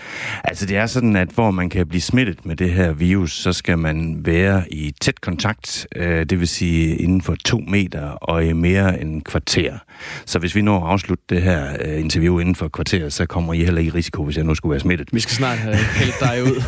[0.45, 3.53] altså det er sådan, at hvor man kan blive smittet med det her virus, så
[3.53, 8.45] skal man være i tæt kontakt, øh, det vil sige inden for to meter og
[8.45, 9.79] i mere end kvarter.
[10.27, 13.53] Så hvis vi når at afslutte det her øh, interview inden for kvarter, så kommer
[13.53, 15.09] I heller ikke i risiko, hvis jeg nu skulle være smittet.
[15.13, 16.63] Vi skal snart have hældt dig ud.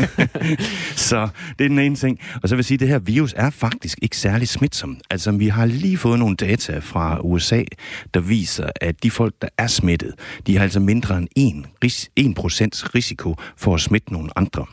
[1.10, 1.28] så
[1.58, 2.18] det er den ene ting.
[2.42, 4.98] Og så vil jeg sige, at det her virus er faktisk ikke særlig smitsom.
[5.10, 7.62] Altså vi har lige fået nogle data fra USA,
[8.14, 10.14] der viser, at de folk, der er smittet,
[10.46, 12.34] de har altså mindre end 1, 1
[12.96, 14.66] risiko for at smitte nogle andre.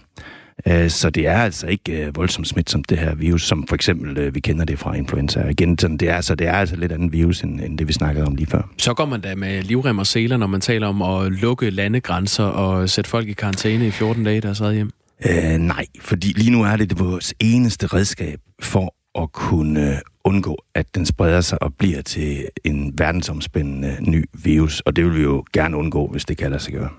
[0.67, 4.17] Øh, så det er altså ikke øh, voldsomt smitsomt, det her virus, som for eksempel
[4.17, 5.47] øh, vi kender det fra influenza.
[5.49, 7.93] Igen, sådan, det, er, altså, det er altså lidt andet virus, end, end det vi
[7.93, 8.61] snakkede om lige før.
[8.77, 12.43] Så går man da med livrem og seler, når man taler om at lukke landegrænser
[12.43, 14.91] og sætte folk i karantæne i 14 dage, der er hjem?
[15.25, 20.57] Øh, nej, fordi lige nu er det, det vores eneste redskab for at kunne undgå,
[20.75, 24.79] at den spreder sig og bliver til en verdensomspændende ny virus.
[24.79, 26.89] Og det vil vi jo gerne undgå, hvis det kan lade sig gøre.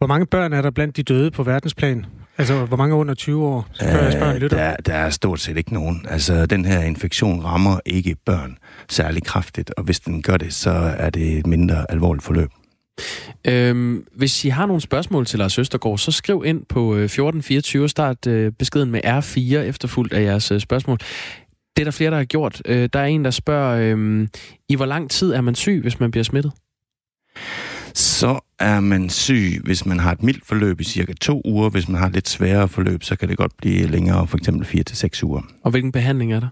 [0.00, 2.06] Hvor mange børn er der blandt de døde på verdensplan?
[2.38, 3.68] Altså, hvor mange under 20 år?
[3.72, 4.56] Spørger jeg spørger en lytter.
[4.56, 6.06] der, der er stort set ikke nogen.
[6.08, 10.70] Altså, den her infektion rammer ikke børn særlig kraftigt, og hvis den gør det, så
[10.98, 12.50] er det et mindre alvorligt forløb.
[13.46, 17.84] Øhm, hvis I har nogle spørgsmål til Lars Østergaard, så skriv ind på øh, 1424
[17.84, 20.98] og start øh, beskeden med R4 efterfulgt af jeres øh, spørgsmål.
[21.76, 22.62] Det er der flere, der har gjort.
[22.64, 24.28] Øh, der er en, der spørger, øh,
[24.68, 26.52] i hvor lang tid er man syg, hvis man bliver smittet?
[27.94, 31.70] Så er man syg, hvis man har et mildt forløb i cirka to uger.
[31.70, 34.66] Hvis man har et lidt sværere forløb, så kan det godt blive længere, for eksempel
[34.66, 35.42] 4 til seks uger.
[35.64, 36.48] Og hvilken behandling er der?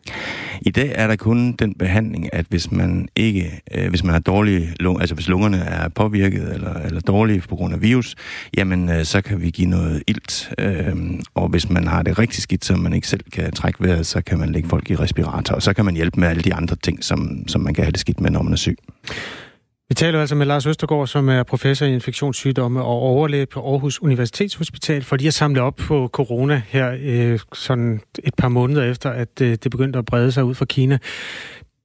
[0.60, 4.20] I dag er der kun den behandling, at hvis man ikke, øh, hvis man har
[4.20, 8.14] dårlige lung, altså hvis lungerne er påvirket eller, eller dårlige på grund af virus,
[8.56, 10.54] jamen øh, så kan vi give noget ilt.
[10.58, 10.96] Øh,
[11.34, 14.20] og hvis man har det rigtig skidt, så man ikke selv kan trække vejret, så
[14.20, 16.76] kan man lægge folk i respirator, og så kan man hjælpe med alle de andre
[16.76, 18.78] ting, som, som man kan have det skidt med, når man er syg.
[19.90, 24.02] Vi taler altså med Lars Østergaard, som er professor i infektionssygdomme og overlæge på Aarhus
[24.02, 29.10] Universitetshospital, for jeg har samlet op på corona her øh, sådan et par måneder efter,
[29.10, 30.98] at øh, det begyndte at brede sig ud fra Kina.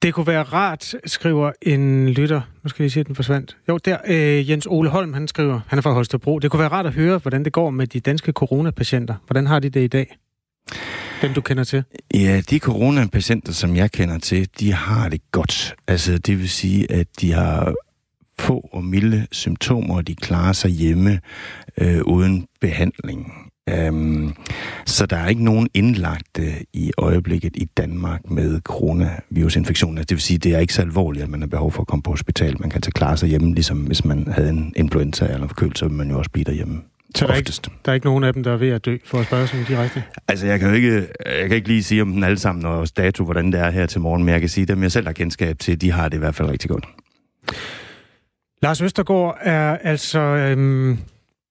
[0.02, 2.42] Det kunne være rart, skriver en lytter.
[2.64, 3.58] Nu skal vi se, at den forsvandt.
[3.70, 3.98] Jo, der.
[4.08, 6.40] Øh, Jens Ole Holm, han skriver, han er fra Holstebro.
[6.40, 9.16] Det kunne være rart at høre, hvordan det går med de danske coronapatienter.
[9.28, 10.18] Hvordan har de det i dag?
[11.22, 11.84] Dem, du kender til?
[12.14, 15.76] Ja, de coronapatienter, som jeg kender til, de har det godt.
[15.88, 17.74] Altså, det vil sige, at de har
[18.40, 21.20] få og milde symptomer, og de klarer sig hjemme
[21.78, 23.34] øh, uden behandling.
[23.90, 24.36] Um,
[24.86, 29.98] så der er ikke nogen indlagte i øjeblikket i Danmark med coronavirusinfektion.
[29.98, 31.88] Altså, det vil sige, det er ikke så alvorligt, at man har behov for at
[31.88, 32.56] komme på hospital.
[32.60, 35.88] Man kan tage klare sig hjemme, ligesom hvis man havde en influenza eller forkølelse, så
[35.88, 36.82] vil man jo også blive derhjemme.
[37.16, 37.52] Så der er, ikke,
[37.86, 39.66] der er ikke nogen af dem, der er ved at dø, for at spørge sådan
[39.66, 40.04] direkte?
[40.28, 42.88] Altså, jeg kan jo ikke, jeg kan ikke lige sige om den alle sammen og
[42.98, 45.06] dato, hvordan det er her til morgen, men jeg kan sige, at dem jeg selv
[45.06, 46.86] har kendskab til, de har det i hvert fald rigtig godt.
[48.64, 50.98] Lars Østergaard er altså øhm,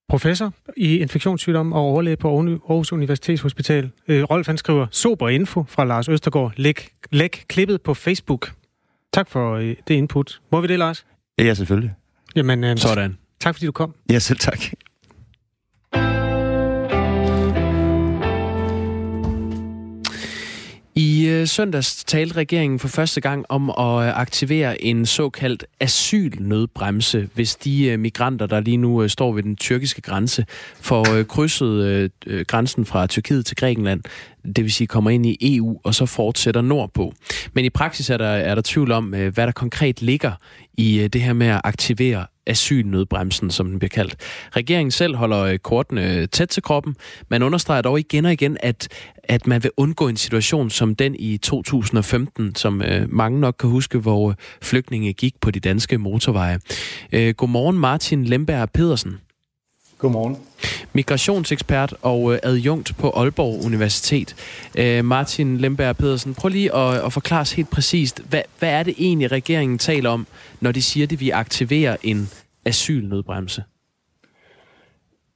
[0.09, 3.91] professor i infektionssygdom og overlæge på Aarhus Universitetshospital.
[4.07, 6.53] Øh, Rolf han skriver, super info fra Lars Østergaard.
[6.57, 8.51] Læg, læg klippet på Facebook.
[9.13, 10.41] Tak for øh, det input.
[10.51, 11.05] Må vi det, Lars?
[11.39, 11.93] Ja, selvfølgelig.
[12.35, 13.17] Jamen, øh, Sådan.
[13.39, 13.95] Tak fordi du kom.
[14.11, 14.59] Ja, selv tak.
[21.43, 27.55] I søndags talte regeringen for første gang om at øh, aktivere en såkaldt asylnødbremse, hvis
[27.55, 30.45] de øh, migranter, der lige nu står ved den tyrkiske grænse,
[30.81, 32.11] får krydset
[32.47, 34.01] grænsen fra Tyrkiet til Grækenland,
[34.55, 37.13] det vil sige kommer ind i EU og så fortsætter nordpå.
[37.53, 40.31] Men i praksis er der, er der tvivl om, hvad der konkret ligger
[40.77, 44.15] i det her med at aktivere asylnødbremsen, som den bliver kaldt.
[44.55, 46.95] Regeringen selv holder øh, kortene øh, tæt til kroppen.
[47.29, 48.87] Man understreger dog igen og igen, at,
[49.23, 53.69] at man vil undgå en situation som den i 2015, som øh, mange nok kan
[53.69, 56.59] huske, hvor øh, flygtninge gik på de danske motorveje.
[57.11, 59.17] Øh, godmorgen Martin Lemberg Pedersen.
[60.03, 60.37] Godmorgen.
[60.93, 64.35] Migrationsekspert og adjunkt på Aalborg Universitet.
[65.03, 68.93] Martin Lemberg Pedersen, prøv lige at, at forklare os helt præcist, hvad, hvad er det
[68.97, 70.27] egentlig, regeringen taler om,
[70.61, 72.29] når de siger, at de vil aktivere en
[72.65, 73.63] asylnødbremse?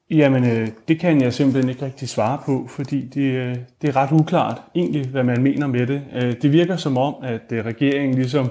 [0.09, 4.61] Jamen, det kan jeg simpelthen ikke rigtig svare på, fordi det, det er ret uklart
[4.75, 6.01] egentlig, hvad man mener med det.
[6.41, 8.49] Det virker som om, at regeringen ligesom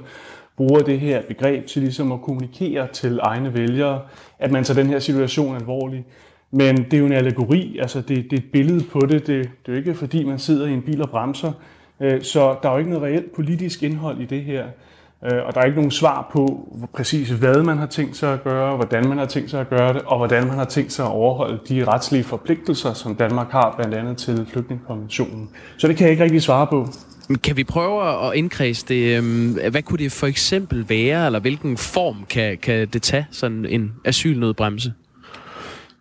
[0.57, 4.01] bruger det her begreb til ligesom at kommunikere til egne vælgere,
[4.39, 6.05] at man tager den her situation alvorligt.
[6.51, 9.11] Men det er jo en allegori, altså det, det er et billede på det.
[9.11, 9.27] det.
[9.27, 11.53] Det er jo ikke fordi, man sidder i en bil og bremser.
[12.01, 14.65] Øh, så der er jo ikke noget reelt politisk indhold i det her.
[15.25, 18.45] Øh, og der er ikke nogen svar på præcis, hvad man har tænkt sig at
[18.45, 21.05] gøre, hvordan man har tænkt sig at gøre det, og hvordan man har tænkt sig
[21.07, 25.51] at overholde de retslige forpligtelser, som Danmark har blandt andet til flygtningekonventionen.
[25.79, 26.87] Så det kan jeg ikke rigtig svare på.
[27.43, 29.17] Kan vi prøve at indkredse det?
[29.17, 33.67] Øhm, hvad kunne det for eksempel være, eller hvilken form kan, kan det tage, sådan
[33.67, 34.93] en asylnødbremse?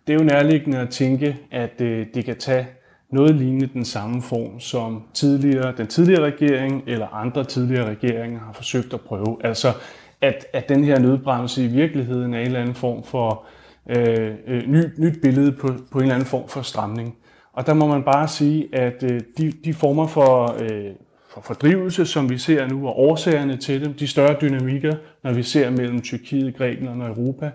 [0.06, 2.66] Det er jo nærliggende at tænke, at øh, det kan tage
[3.12, 8.52] noget lignende den samme form, som tidligere, den tidligere regering eller andre tidligere regeringer har
[8.52, 9.36] forsøgt at prøve.
[9.44, 9.72] Altså,
[10.20, 13.44] at, at den her nødbremse i virkeligheden er en eller anden form for
[13.90, 17.16] øh, øh ny, nyt billede på, på en eller anden form for stramning.
[17.52, 20.90] Og der må man bare sige, at øh, de, de former for, øh,
[21.36, 25.42] for fordrivelse, som vi ser nu, og årsagerne til dem, de større dynamikker, når vi
[25.42, 27.50] ser mellem Tyrkiet, Grækenland og Europa,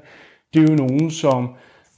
[0.53, 1.49] det er jo nogen, som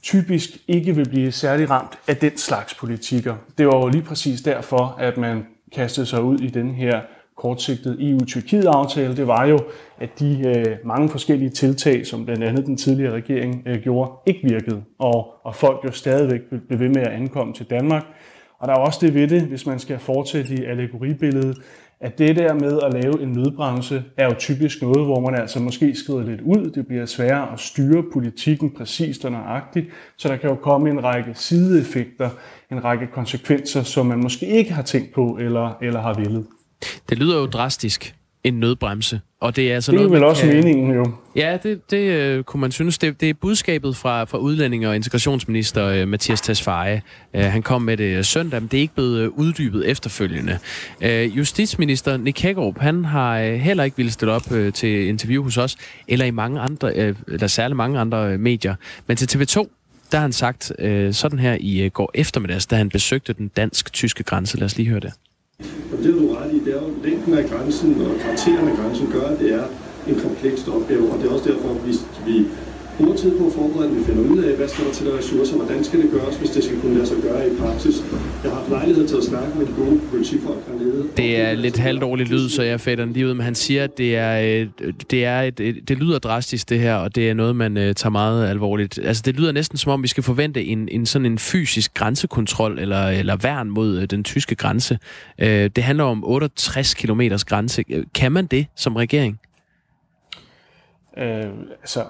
[0.02, 3.34] typisk ikke vil blive særlig ramt af den slags politikker.
[3.58, 7.00] Det var jo lige præcis derfor, at man kastede sig ud i den her
[7.36, 9.16] kortsigtede EU-Tyrkiet-aftale.
[9.16, 9.58] Det var jo,
[10.00, 14.40] at de øh, mange forskellige tiltag, som blandt andet den tidligere regering øh, gjorde, ikke
[14.42, 14.82] virkede.
[14.98, 18.04] Og, og folk jo stadigvæk blev ved med at ankomme til Danmark.
[18.64, 21.58] Og der er også det ved det, hvis man skal fortsætte i allegoribilledet,
[22.00, 25.60] at det der med at lave en nødbremse er jo typisk noget, hvor man altså
[25.60, 26.70] måske skrider lidt ud.
[26.70, 29.86] Det bliver sværere at styre politikken præcist og nøjagtigt,
[30.18, 32.30] så der kan jo komme en række sideeffekter,
[32.72, 36.46] en række konsekvenser, som man måske ikke har tænkt på eller, eller har villet.
[37.08, 38.14] Det lyder jo drastisk,
[38.44, 39.20] en nødbremse.
[39.40, 40.54] Og det er, altså det er noget, vel også kan...
[40.54, 41.12] meningen jo.
[41.36, 42.98] Ja, det, det øh, kunne man synes.
[42.98, 47.02] Det, det er budskabet fra, fra udlænding- og integrationsminister øh, Mathias Tesfaye.
[47.34, 50.58] Øh, han kom med det øh, søndag, men det er ikke blevet øh, uddybet efterfølgende.
[51.00, 55.42] Øh, justitsminister Nick Hækkerup, han har øh, heller ikke ville stille op øh, til interview
[55.42, 55.76] hos os,
[56.08, 58.74] eller i mange andre, øh, eller særligt mange andre øh, medier.
[59.06, 59.56] Men til TV2,
[60.12, 63.48] der har han sagt øh, sådan her i øh, går eftermiddags, da han besøgte den
[63.48, 64.56] dansk-tyske grænse.
[64.58, 65.12] Lad os lige høre det.
[65.92, 69.06] Og det du ret i, det er jo længden af grænsen og karakteren af grænsen
[69.12, 69.64] gør, at det er
[70.08, 71.92] en kompleks opgave, og det er også derfor, at vi,
[72.26, 72.46] vi
[72.96, 75.18] bruger tid på at forberede, at vi finder ud af, hvad skal der til af
[75.18, 77.96] ressourcer, hvordan skal det gøres, hvis det skal kunne lade sig gøre i praksis.
[78.44, 81.08] Jeg haft lejlighed til at snakke med de gode politifolk hernede.
[81.16, 83.98] Det er lidt halvdårlig lyd, så jeg fatter den lige ud, men han siger, at
[83.98, 85.58] det er, øh, det er et,
[85.88, 88.98] det lyder drastisk det her, og det er noget, man øh, tager meget alvorligt.
[88.98, 92.78] Altså det lyder næsten som om, vi skal forvente en, en sådan en fysisk grænsekontrol
[92.78, 94.98] eller, eller værn mod øh, den tyske grænse.
[95.38, 97.84] Det handler om 68 km grænse.
[98.14, 99.40] Kan man det som regering?
[101.18, 101.44] Øh,
[101.80, 102.04] altså,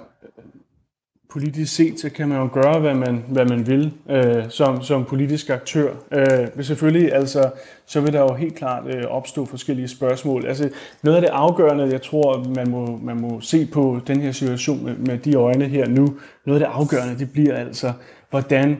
[1.34, 5.04] politisk set, så kan man jo gøre, hvad man, hvad man vil øh, som, som
[5.04, 5.94] politisk aktør.
[6.12, 7.50] Øh, men selvfølgelig, altså,
[7.86, 10.46] så vil der jo helt klart øh, opstå forskellige spørgsmål.
[10.46, 10.68] Altså,
[11.02, 14.84] noget af det afgørende, jeg tror, man må, man må se på den her situation
[14.84, 16.14] med, med de øjne her nu,
[16.46, 17.92] noget af det afgørende, det bliver altså,
[18.30, 18.76] hvordan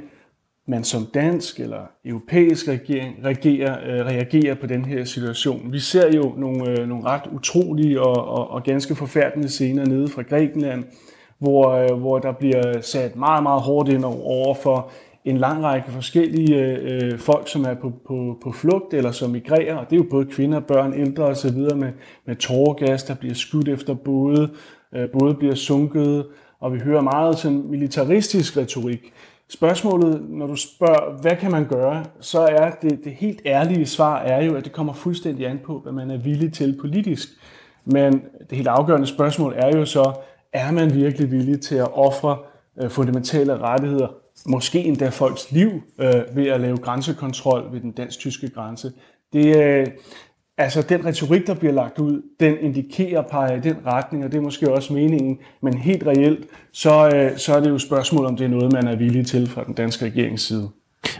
[0.66, 5.72] man som dansk eller europæisk regering reagerer, øh, reagerer på den her situation.
[5.72, 10.08] Vi ser jo nogle, øh, nogle ret utrolige og, og, og ganske forfærdelige scener nede
[10.08, 10.90] fra Grækenland, øh,
[11.48, 14.90] Øh, hvor der bliver sat meget, meget hårdt ind over for
[15.24, 19.30] en lang række forskellige øh, øh, folk, som er på, på, på flugt eller som
[19.30, 21.58] migrerer, og det er jo både kvinder, børn, ældre osv.
[21.58, 21.92] med,
[22.26, 24.50] med tårgas, der bliver skudt efter både,
[24.92, 26.26] øh, både bliver sunket,
[26.60, 29.12] og vi hører meget sådan militaristisk retorik.
[29.48, 34.18] Spørgsmålet, når du spørger, hvad kan man gøre, så er det, det helt ærlige svar
[34.18, 37.28] er jo, at det kommer fuldstændig an på, hvad man er villig til politisk.
[37.84, 38.12] Men
[38.50, 40.12] det helt afgørende spørgsmål er jo så,
[40.54, 42.38] er man virkelig villig til at ofre
[42.82, 44.08] øh, fundamentale rettigheder,
[44.46, 48.92] måske endda folks liv, øh, ved at lave grænsekontrol ved den dansk-tyske grænse?
[49.32, 49.86] Det, øh,
[50.58, 54.38] altså den retorik, der bliver lagt ud, den indikerer, peger i den retning, og det
[54.38, 58.36] er måske også meningen, men helt reelt, så, øh, så er det jo spørgsmål, om
[58.36, 60.70] det er noget, man er villig til fra den danske regerings side.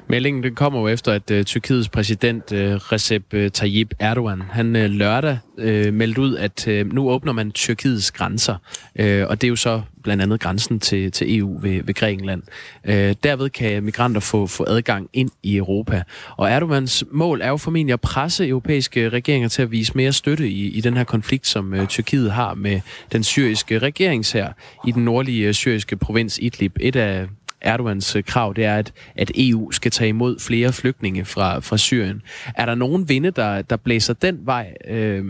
[0.09, 4.77] Meldingen den kommer jo efter, at uh, Tyrkiets præsident uh, Recep øh, Tayyip Erdogan, han
[4.77, 8.55] uh, lørdag uh, meldte ud, at uh, nu åbner man Tyrkiets grænser.
[9.01, 12.43] Uh, og det er jo så blandt andet grænsen til, til EU ved, ved Grækenland.
[12.89, 16.03] Uh, derved kan migranter få, få adgang ind i Europa.
[16.37, 20.49] Og Erdogans mål er jo formentlig at presse europæiske regeringer til at vise mere støtte
[20.49, 22.81] i, i den her konflikt, som uh, Tyrkiet har med
[23.13, 24.49] den syriske regeringshær
[24.87, 26.77] i den nordlige syriske provins Idlib.
[26.81, 27.27] Et af
[27.65, 31.77] Erdogans øh, krav, det er, at, at EU skal tage imod flere flygtninge fra, fra
[31.77, 32.23] Syrien.
[32.57, 35.25] Er der nogen vinde, der, der blæser den vej, øh,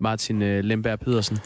[0.00, 1.38] Martin øh, Lemberg Pedersen?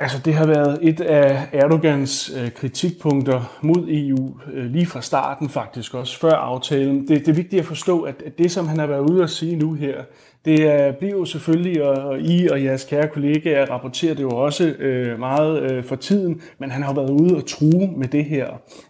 [0.00, 5.48] Altså, det har været et af Erdogans øh, kritikpunkter mod EU øh, lige fra starten
[5.48, 7.08] faktisk, også før aftalen.
[7.08, 9.30] Det, det er vigtigt at forstå, at, at det, som han har været ude at
[9.30, 10.04] sige nu her,
[10.46, 14.64] det er, bliver jo selvfølgelig, og I og jeres kære kollegaer rapporterer det jo også
[14.68, 18.46] øh, meget øh, for tiden, men han har været ude og true med det her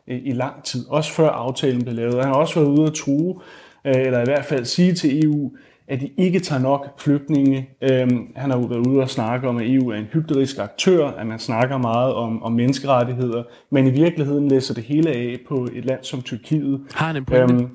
[0.08, 2.14] øh, i lang tid, også før aftalen blev lavet.
[2.14, 3.34] Han har også været ude og true,
[3.84, 5.50] eller i hvert fald sige til EU,
[5.88, 7.68] at de ikke tager nok flygtninge.
[7.82, 11.06] Øhm, han har jo været ude og snakke om, at EU er en hyggelig aktør,
[11.06, 15.68] at man snakker meget om, om menneskerettigheder, men i virkeligheden læser det hele af på
[15.72, 16.80] et land som Tyrkiet.
[16.94, 17.54] Har han en pointe?
[17.54, 17.68] Øhm,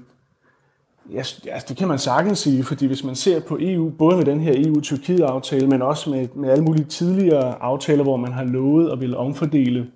[1.14, 4.26] Ja, altså, det kan man sagtens sige, fordi hvis man ser på EU, både med
[4.26, 8.92] den her EU-Tyrkiet-aftale, men også med, med alle mulige tidligere aftaler, hvor man har lovet
[8.92, 9.88] at ville omfordele,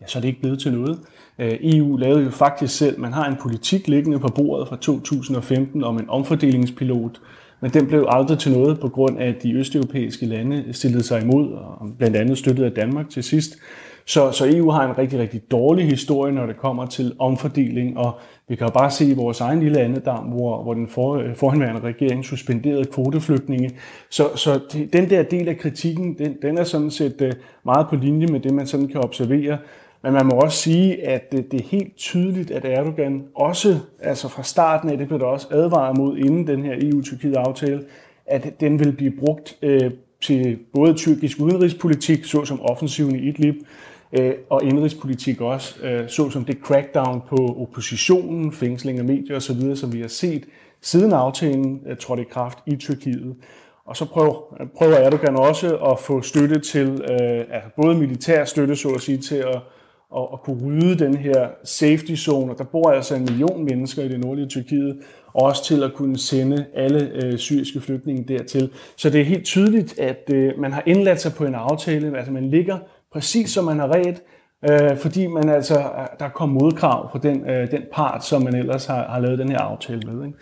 [0.00, 0.98] ja, så er det ikke blevet til noget.
[1.38, 5.84] Øh, EU lavede jo faktisk selv, man har en politik liggende på bordet fra 2015
[5.84, 7.20] om en omfordelingspilot,
[7.60, 11.22] men den blev aldrig til noget på grund af, at de østeuropæiske lande stillede sig
[11.22, 13.58] imod, og blandt andet støttede af Danmark til sidst.
[14.04, 18.12] Så, så EU har en rigtig, rigtig dårlig historie, når det kommer til omfordeling, og
[18.48, 21.80] vi kan jo bare se i vores egen lille andedam, hvor, hvor den for, forhenværende
[21.80, 23.70] regering suspenderede kvoteflygtninge.
[24.10, 24.60] Så, så
[24.92, 27.32] den der del af kritikken, den, den er sådan set øh,
[27.64, 29.58] meget på linje med det, man sådan kan observere.
[30.02, 34.28] Men man må også sige, at det, det er helt tydeligt, at Erdogan også, altså
[34.28, 37.82] fra starten af, det blev der også advaret mod inden den her EU-Tyrkiet-aftale,
[38.26, 39.90] at den vil blive brugt øh,
[40.22, 43.54] til både tyrkisk udenrigspolitik, såsom offensiven i Idlib,
[44.12, 49.92] øh, og indrigspolitik også, øh, såsom det crackdown på oppositionen, fængsling af medier osv., som
[49.92, 50.44] vi har set
[50.82, 53.36] siden aftalen øh, trådte i kraft i Tyrkiet.
[53.84, 58.76] Og så prøver, prøver Erdogan også at få støtte til, øh, altså både militær støtte,
[58.76, 59.60] så at sige, til at,
[60.16, 62.52] at, at kunne rydde den her safety zone.
[62.52, 65.94] Og der bor altså en million mennesker i det nordlige Tyrkiet, og også til at
[65.94, 68.70] kunne sende alle øh, syriske flygtninge dertil.
[68.96, 72.32] Så det er helt tydeligt, at øh, man har indladt sig på en aftale, altså
[72.32, 72.78] man ligger
[73.12, 74.20] præcis som man har ret,
[74.70, 78.86] øh, fordi man altså, der kom modkrav på den, øh, den part, som man ellers
[78.86, 80.26] har, har lavet den her aftale med.
[80.26, 80.38] Ikke?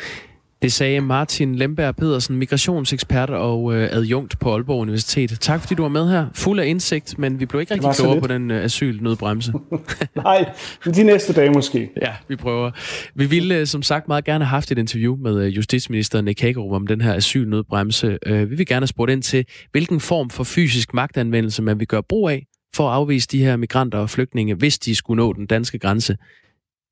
[0.62, 5.38] Det sagde Martin Lemberg Pedersen, migrationsekspert og øh, adjunkt på Aalborg Universitet.
[5.40, 6.26] Tak fordi du var med her.
[6.34, 9.52] Fuld af indsigt, men vi blev ikke rigtig klogere på den øh, asylnødbremse.
[10.16, 10.50] Nej,
[10.84, 11.90] de næste dage måske.
[12.02, 12.70] Ja, vi prøver.
[13.14, 16.40] Vi ville øh, som sagt meget gerne have haft et interview med øh, justitsminister Nick
[16.40, 18.18] Hagerup om den her asylnødbremse.
[18.26, 21.86] Øh, vi vil gerne have spurgt ind til, hvilken form for fysisk magtanvendelse man vil
[21.86, 25.32] gøre brug af for at afvise de her migranter og flygtninge, hvis de skulle nå
[25.32, 26.16] den danske grænse.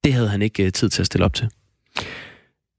[0.05, 1.49] Det havde han ikke øh, tid til at stille op til.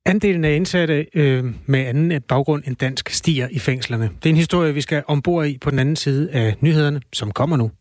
[0.06, 4.10] Andelen af indsatte øh, med anden baggrund end dansk stiger i fængslerne.
[4.24, 7.32] Det er en historie, vi skal ombord i på den anden side af nyhederne, som
[7.32, 7.72] kommer nu.